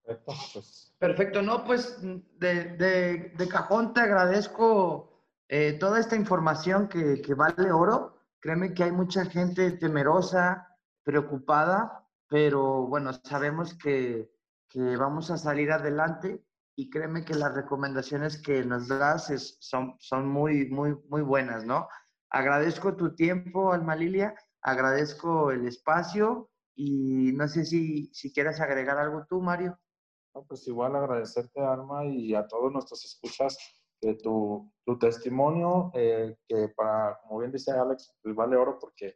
Perfecto, 0.04 0.34
pues. 0.54 0.94
Perfecto, 0.98 1.42
no, 1.42 1.64
pues 1.64 1.98
de, 2.02 3.32
de, 3.36 3.48
cajón 3.48 3.94
te 3.94 4.02
agradezco 4.02 5.24
eh, 5.48 5.74
toda 5.80 6.00
esta 6.00 6.16
información 6.16 6.88
que, 6.88 7.22
que, 7.22 7.34
vale 7.34 7.72
oro. 7.72 8.21
Créeme 8.42 8.74
que 8.74 8.84
hay 8.84 8.92
mucha 8.92 9.26
gente 9.26 9.72
temerosa, 9.72 10.68
preocupada, 11.04 12.08
pero 12.28 12.88
bueno, 12.88 13.14
sabemos 13.24 13.74
que, 13.76 14.30
que 14.68 14.98
vamos 14.98 15.32
a 15.32 15.38
salir 15.38 15.72
adelante 15.72 16.44
y 16.76 16.90
créeme 16.90 17.24
que 17.24 17.36
las 17.36 17.54
recomendaciones 17.54 18.42
que 18.42 18.64
nos 18.66 18.88
das 18.88 19.58
son, 19.60 19.96
son 20.00 20.28
muy, 20.28 20.70
muy, 20.70 20.98
muy 21.08 21.22
buenas, 21.22 21.64
¿no? 21.66 21.88
agradezco 22.32 22.96
tu 22.96 23.14
tiempo, 23.14 23.72
Alma 23.72 23.96
Lilia, 23.96 24.34
agradezco 24.62 25.52
el 25.52 25.68
espacio 25.68 26.50
y 26.76 27.34
no 27.34 27.48
sé 27.48 27.66
si, 27.66 28.10
si 28.14 28.34
quieras 28.34 28.60
agregar 28.62 28.98
algo 28.98 29.26
tú, 29.30 29.42
Mario. 29.42 29.78
No, 30.34 30.46
pues 30.46 30.66
igual 30.68 30.96
agradecerte, 30.96 31.60
Alma, 31.60 32.06
y 32.06 32.34
a 32.34 32.48
todos 32.48 32.72
nuestros 32.72 33.04
escuchas 33.04 33.58
de 34.02 34.16
tu, 34.16 34.72
tu 34.86 34.98
testimonio, 34.98 35.92
eh, 35.94 36.36
que 36.48 36.70
para, 36.70 37.20
como 37.22 37.40
bien 37.40 37.52
dice 37.52 37.72
Alex, 37.72 38.14
pues 38.22 38.36
vale 38.36 38.56
oro 38.56 38.78
porque 38.80 39.16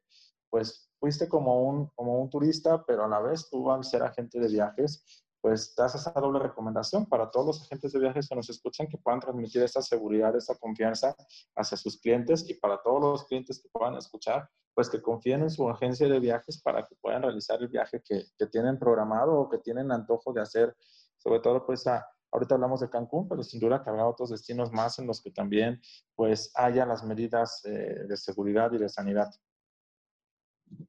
pues 0.50 0.90
fuiste 1.00 1.28
como 1.28 1.64
un, 1.64 1.88
como 1.96 2.22
un 2.22 2.30
turista, 2.30 2.84
pero 2.86 3.04
a 3.04 3.08
la 3.08 3.20
vez 3.20 3.50
tú 3.50 3.70
al 3.72 3.84
ser 3.84 4.04
agente 4.04 4.40
de 4.40 4.48
viajes, 4.48 5.26
pues 5.42 5.76
das 5.76 5.94
esa 5.94 6.12
doble 6.12 6.40
recomendación 6.40 7.06
para 7.06 7.30
todos 7.30 7.46
los 7.46 7.62
agentes 7.64 7.94
de 7.94 8.00
viajes 8.00 8.28
que 8.28 8.36
nos 8.36 8.50
escuchan 8.50 8.88
que 8.88 8.98
puedan 8.98 9.20
transmitir 9.20 9.62
esa 9.64 9.82
seguridad, 9.82 10.36
esa 10.36 10.56
confianza 10.56 11.16
hacia 11.56 11.78
sus 11.78 12.00
clientes 12.00 12.50
y 12.50 12.56
para 12.56 12.82
todos 12.82 13.02
los 13.02 13.26
clientes 13.26 13.62
que 13.62 13.70
puedan 13.72 13.96
escuchar, 13.96 14.50
pues 14.74 14.90
que 14.90 15.02
confíen 15.02 15.42
en 15.42 15.50
su 15.50 15.70
agencia 15.70 16.08
de 16.08 16.20
viajes 16.20 16.62
para 16.62 16.84
que 16.84 16.96
puedan 17.02 17.22
realizar 17.22 17.62
el 17.62 17.68
viaje 17.68 18.02
que, 18.04 18.26
que 18.38 18.48
tienen 18.48 18.80
programado 18.80 19.40
o 19.40 19.50
que 19.50 19.60
tienen 19.60 19.92
antojo 19.92 20.34
de 20.34 20.42
hacer, 20.42 20.76
sobre 21.18 21.40
todo 21.42 21.66
pues 21.66 21.86
a, 21.86 22.06
ahorita 22.36 22.56
hablamos 22.56 22.82
de 22.82 22.90
Cancún, 22.90 23.28
pero 23.28 23.44
sin 23.44 23.60
duda 23.60 23.82
que 23.84 23.90
habrá 23.90 24.06
otros 24.06 24.30
destinos 24.30 24.72
más 24.72 25.00
en 25.00 25.08
los 25.08 25.22
que 25.22 25.32
también 25.32 25.82
pues 26.16 26.52
haya 26.56 26.86
las 26.86 27.04
medidas 27.04 27.62
eh, 27.66 28.06
de 28.08 28.18
seguridad 28.18 28.72
y 28.74 28.78
de 28.78 28.90
sanidad. 28.90 29.34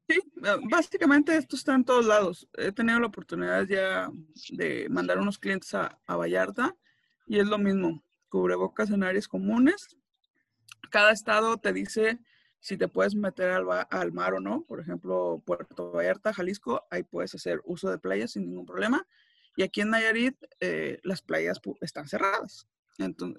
Sí, 0.09 0.21
básicamente 0.71 1.37
esto 1.37 1.57
está 1.57 1.75
en 1.75 1.85
todos 1.85 2.07
lados. 2.07 2.49
He 2.55 2.73
tenido 2.73 2.99
la 2.99 3.07
oportunidad 3.07 3.65
ya 3.67 4.11
de 4.53 4.89
mandar 4.89 5.19
unos 5.19 5.39
clientes 5.39 5.73
a, 5.75 5.99
Vallarta 6.09 6.75
y 7.27 7.39
es 7.39 7.47
lo 7.47 7.59
mismo, 7.59 8.03
cubrebocas 8.29 8.91
en 8.91 9.05
áreas 9.05 9.29
comunes. 9.29 9.97
Cada 10.91 11.13
estado 11.13 11.59
te 11.59 11.73
dice 11.73 12.19
si 12.59 12.77
te 12.77 12.89
puedes 12.89 13.15
meter 13.15 13.51
al, 13.51 13.67
al, 13.91 14.13
mar 14.13 14.35
o 14.35 14.41
no. 14.41 14.63
Por 14.63 14.81
ejemplo, 14.81 15.43
Puerto 15.45 15.93
Vallarta, 15.93 16.33
Jalisco, 16.33 16.85
ahí 16.91 17.05
puedes 17.05 17.35
hacer 17.35 17.61
uso 17.65 17.91
de 17.91 17.99
playas 17.99 18.33
sin 18.33 18.47
ningún 18.47 18.67
problema. 18.67 19.07
Y 19.57 19.63
aquí 19.63 19.81
en 19.81 19.91
Nayarit 19.91 20.37
eh, 20.61 21.01
las 21.03 21.23
playas 21.23 21.61
están 21.81 22.09
cerradas. 22.09 22.69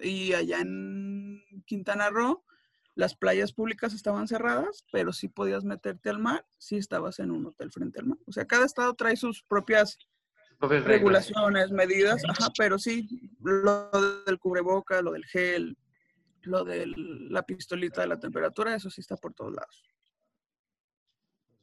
y 0.02 0.34
allá 0.34 0.60
en 0.60 1.42
Quintana 1.64 2.10
Roo 2.10 2.44
las 2.98 3.14
playas 3.14 3.52
públicas 3.52 3.94
estaban 3.94 4.26
cerradas, 4.26 4.84
pero 4.90 5.12
sí 5.12 5.28
podías 5.28 5.62
meterte 5.62 6.10
al 6.10 6.18
mar 6.18 6.44
si 6.58 6.78
estabas 6.78 7.20
en 7.20 7.30
un 7.30 7.46
hotel 7.46 7.70
frente 7.70 8.00
al 8.00 8.06
mar. 8.06 8.18
O 8.26 8.32
sea, 8.32 8.44
cada 8.44 8.66
estado 8.66 8.92
trae 8.94 9.16
sus 9.16 9.44
propias 9.44 9.98
regulaciones, 10.58 11.70
medidas, 11.70 12.24
ajá, 12.28 12.48
pero 12.58 12.76
sí, 12.76 13.08
lo 13.40 13.88
del 14.26 14.40
cubreboca, 14.40 15.00
lo 15.00 15.12
del 15.12 15.24
gel, 15.26 15.78
lo 16.42 16.64
de 16.64 16.86
la 16.96 17.44
pistolita 17.44 18.00
de 18.00 18.08
la 18.08 18.18
temperatura, 18.18 18.74
eso 18.74 18.90
sí 18.90 19.00
está 19.00 19.16
por 19.16 19.32
todos 19.32 19.54
lados. 19.54 19.84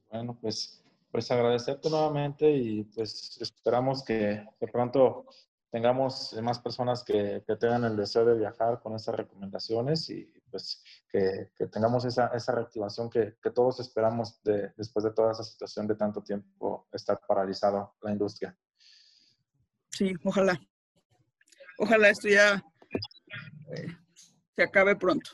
Bueno, 0.10 0.38
pues, 0.40 0.85
pues 1.16 1.32
agradecerte 1.32 1.90
nuevamente 1.90 2.52
y 2.52 2.84
pues 2.84 3.38
esperamos 3.40 4.04
que, 4.04 4.46
pronto 4.70 5.26
tengamos 5.72 6.34
más 6.44 6.60
personas 6.60 7.06
que, 7.06 7.42
que, 7.48 7.56
tengan 7.56 7.86
el 7.86 7.96
deseo 7.96 8.26
de 8.26 8.38
viajar 8.38 8.82
con 8.82 8.96
esas 8.96 9.16
recomendaciones 9.16 10.10
y 10.10 10.26
pues 10.52 10.84
que, 11.08 11.52
que 11.56 11.68
tengamos 11.68 12.04
esa, 12.04 12.28
esa 12.36 12.52
reactivación 12.52 13.10
que, 13.10 13.38
que, 13.42 13.50
todos 13.52 13.80
esperamos 13.80 14.44
de, 14.44 14.74
después 14.76 15.06
de 15.06 15.14
toda 15.14 15.32
esa 15.32 15.46
situación 15.46 15.88
de 15.88 15.96
tanto 15.96 16.22
tiempo 16.22 16.86
estar 16.92 17.18
paralizado 17.26 17.96
la 18.02 18.12
industria. 18.12 18.54
Sí, 19.92 20.14
ojalá. 20.26 20.60
Ojalá 21.80 22.10
esto 22.10 22.28
ya 22.28 22.62
eh, 23.74 23.88
se 24.54 24.64
acabe 24.64 24.98
pronto 24.98 25.32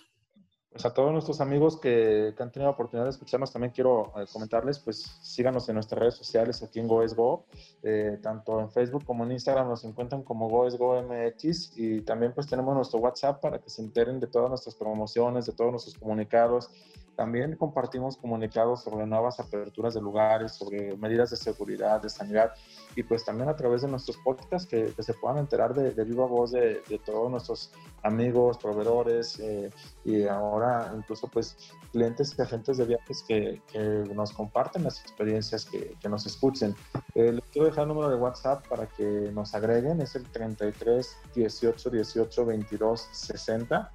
pues 0.71 0.85
a 0.85 0.93
todos 0.93 1.11
nuestros 1.11 1.41
amigos 1.41 1.77
que, 1.77 2.33
que, 2.35 2.43
han 2.43 2.49
tenido 2.49 2.69
la 2.69 2.73
oportunidad 2.73 3.03
de 3.03 3.09
escucharnos, 3.09 3.51
también 3.51 3.73
quiero 3.73 4.13
eh, 4.15 4.25
comentarles, 4.31 4.79
pues 4.79 5.01
síganos 5.21 5.67
en 5.67 5.75
nuestras 5.75 5.99
redes 5.99 6.15
sociales 6.15 6.63
aquí 6.63 6.79
en 6.79 6.87
GoEsGo, 6.87 7.45
eh, 7.83 8.19
tanto 8.21 8.59
en 8.61 8.71
Facebook 8.71 9.03
como 9.03 9.25
en 9.25 9.33
Instagram 9.33 9.67
nos 9.67 9.83
encuentran 9.83 10.23
como 10.23 10.47
GoEsGoMX 10.47 11.73
y 11.77 12.01
también 12.01 12.33
pues 12.33 12.47
tenemos 12.47 12.73
nuestro 12.73 12.99
WhatsApp 12.99 13.41
para 13.41 13.59
que 13.59 13.69
se 13.69 13.81
enteren 13.81 14.21
de 14.21 14.27
todas 14.27 14.49
nuestras 14.49 14.75
promociones, 14.75 15.45
de 15.45 15.51
todos 15.51 15.71
nuestros 15.71 15.97
comunicados. 15.97 16.69
También 17.15 17.55
compartimos 17.57 18.17
comunicados 18.17 18.83
sobre 18.83 19.05
nuevas 19.05 19.39
aperturas 19.39 19.93
de 19.93 20.01
lugares, 20.01 20.53
sobre 20.53 20.95
medidas 20.97 21.29
de 21.29 21.35
seguridad, 21.35 22.01
de 22.01 22.09
sanidad 22.09 22.53
y 22.95 23.03
pues 23.03 23.25
también 23.25 23.49
a 23.49 23.55
través 23.55 23.81
de 23.81 23.89
nuestros 23.89 24.17
podcasts 24.23 24.67
que, 24.67 24.93
se 24.97 25.13
puedan 25.15 25.37
enterar 25.37 25.73
de, 25.73 26.03
viva 26.03 26.25
voz 26.25 26.51
de, 26.51 26.81
de, 26.87 26.99
todos 26.99 27.29
nuestros 27.29 27.71
amigos, 28.01 28.57
proveedores 28.57 29.39
eh, 29.39 29.69
y 30.05 30.23
ahora 30.23 30.60
incluso 30.95 31.27
pues 31.27 31.55
clientes 31.91 32.35
y 32.37 32.41
agentes 32.41 32.77
de 32.77 32.85
viajes 32.85 33.23
que, 33.27 33.61
que 33.71 33.79
nos 34.13 34.31
comparten 34.31 34.83
las 34.83 35.01
experiencias, 35.01 35.65
que, 35.65 35.95
que 35.99 36.09
nos 36.09 36.25
escuchen. 36.25 36.75
Eh, 37.15 37.31
les 37.31 37.45
quiero 37.51 37.67
dejar 37.67 37.83
el 37.83 37.89
número 37.89 38.09
de 38.09 38.15
WhatsApp 38.15 38.67
para 38.67 38.87
que 38.87 39.31
nos 39.33 39.53
agreguen, 39.53 40.01
es 40.01 40.15
el 40.15 40.23
33 40.23 41.17
18 41.35 41.89
18 41.89 42.45
22 42.45 43.09
60. 43.11 43.91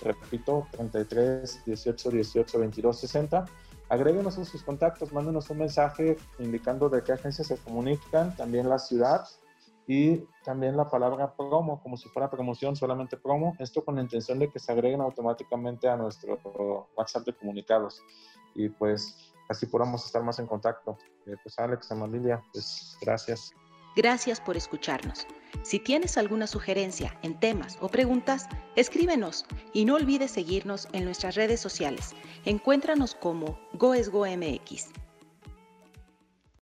Repito, 0.00 0.66
33 0.72 1.64
18 1.64 2.10
18 2.10 2.58
22 2.58 3.00
60 3.00 3.44
agréguenos 3.88 4.38
a 4.38 4.44
sus 4.44 4.62
contactos, 4.62 5.12
mándenos 5.12 5.50
un 5.50 5.58
mensaje 5.58 6.16
indicando 6.38 6.88
de 6.88 7.02
qué 7.02 7.12
agencia 7.12 7.44
se 7.44 7.56
comunican, 7.58 8.34
también 8.36 8.68
la 8.68 8.78
ciudad 8.78 9.26
y 9.86 10.24
también 10.44 10.76
la 10.76 10.88
palabra 10.88 11.34
promo, 11.36 11.82
como 11.82 11.96
si 11.96 12.08
fuera 12.08 12.30
promoción, 12.30 12.74
solamente 12.74 13.16
promo, 13.16 13.54
esto 13.58 13.84
con 13.84 13.96
la 13.96 14.02
intención 14.02 14.38
de 14.38 14.50
que 14.50 14.58
se 14.58 14.72
agreguen 14.72 15.00
automáticamente 15.00 15.88
a 15.88 15.96
nuestro 15.96 16.88
WhatsApp 16.96 17.26
de 17.26 17.34
comunicados 17.34 18.02
y 18.54 18.68
pues 18.68 19.34
así 19.48 19.66
podamos 19.66 20.04
estar 20.06 20.22
más 20.22 20.38
en 20.38 20.46
contacto. 20.46 20.96
Eh, 21.26 21.36
pues 21.42 21.58
Alex, 21.58 21.90
Amalilia, 21.92 22.42
pues 22.52 22.96
gracias. 23.00 23.52
Gracias 23.96 24.40
por 24.40 24.56
escucharnos. 24.56 25.26
Si 25.62 25.78
tienes 25.78 26.18
alguna 26.18 26.48
sugerencia 26.48 27.16
en 27.22 27.38
temas 27.38 27.78
o 27.80 27.88
preguntas, 27.88 28.48
escríbenos 28.74 29.46
y 29.72 29.84
no 29.84 29.94
olvides 29.94 30.32
seguirnos 30.32 30.88
en 30.92 31.04
nuestras 31.04 31.36
redes 31.36 31.60
sociales. 31.60 32.12
Encuéntranos 32.44 33.14
como 33.14 33.58
GoesGoMX. 33.74 35.03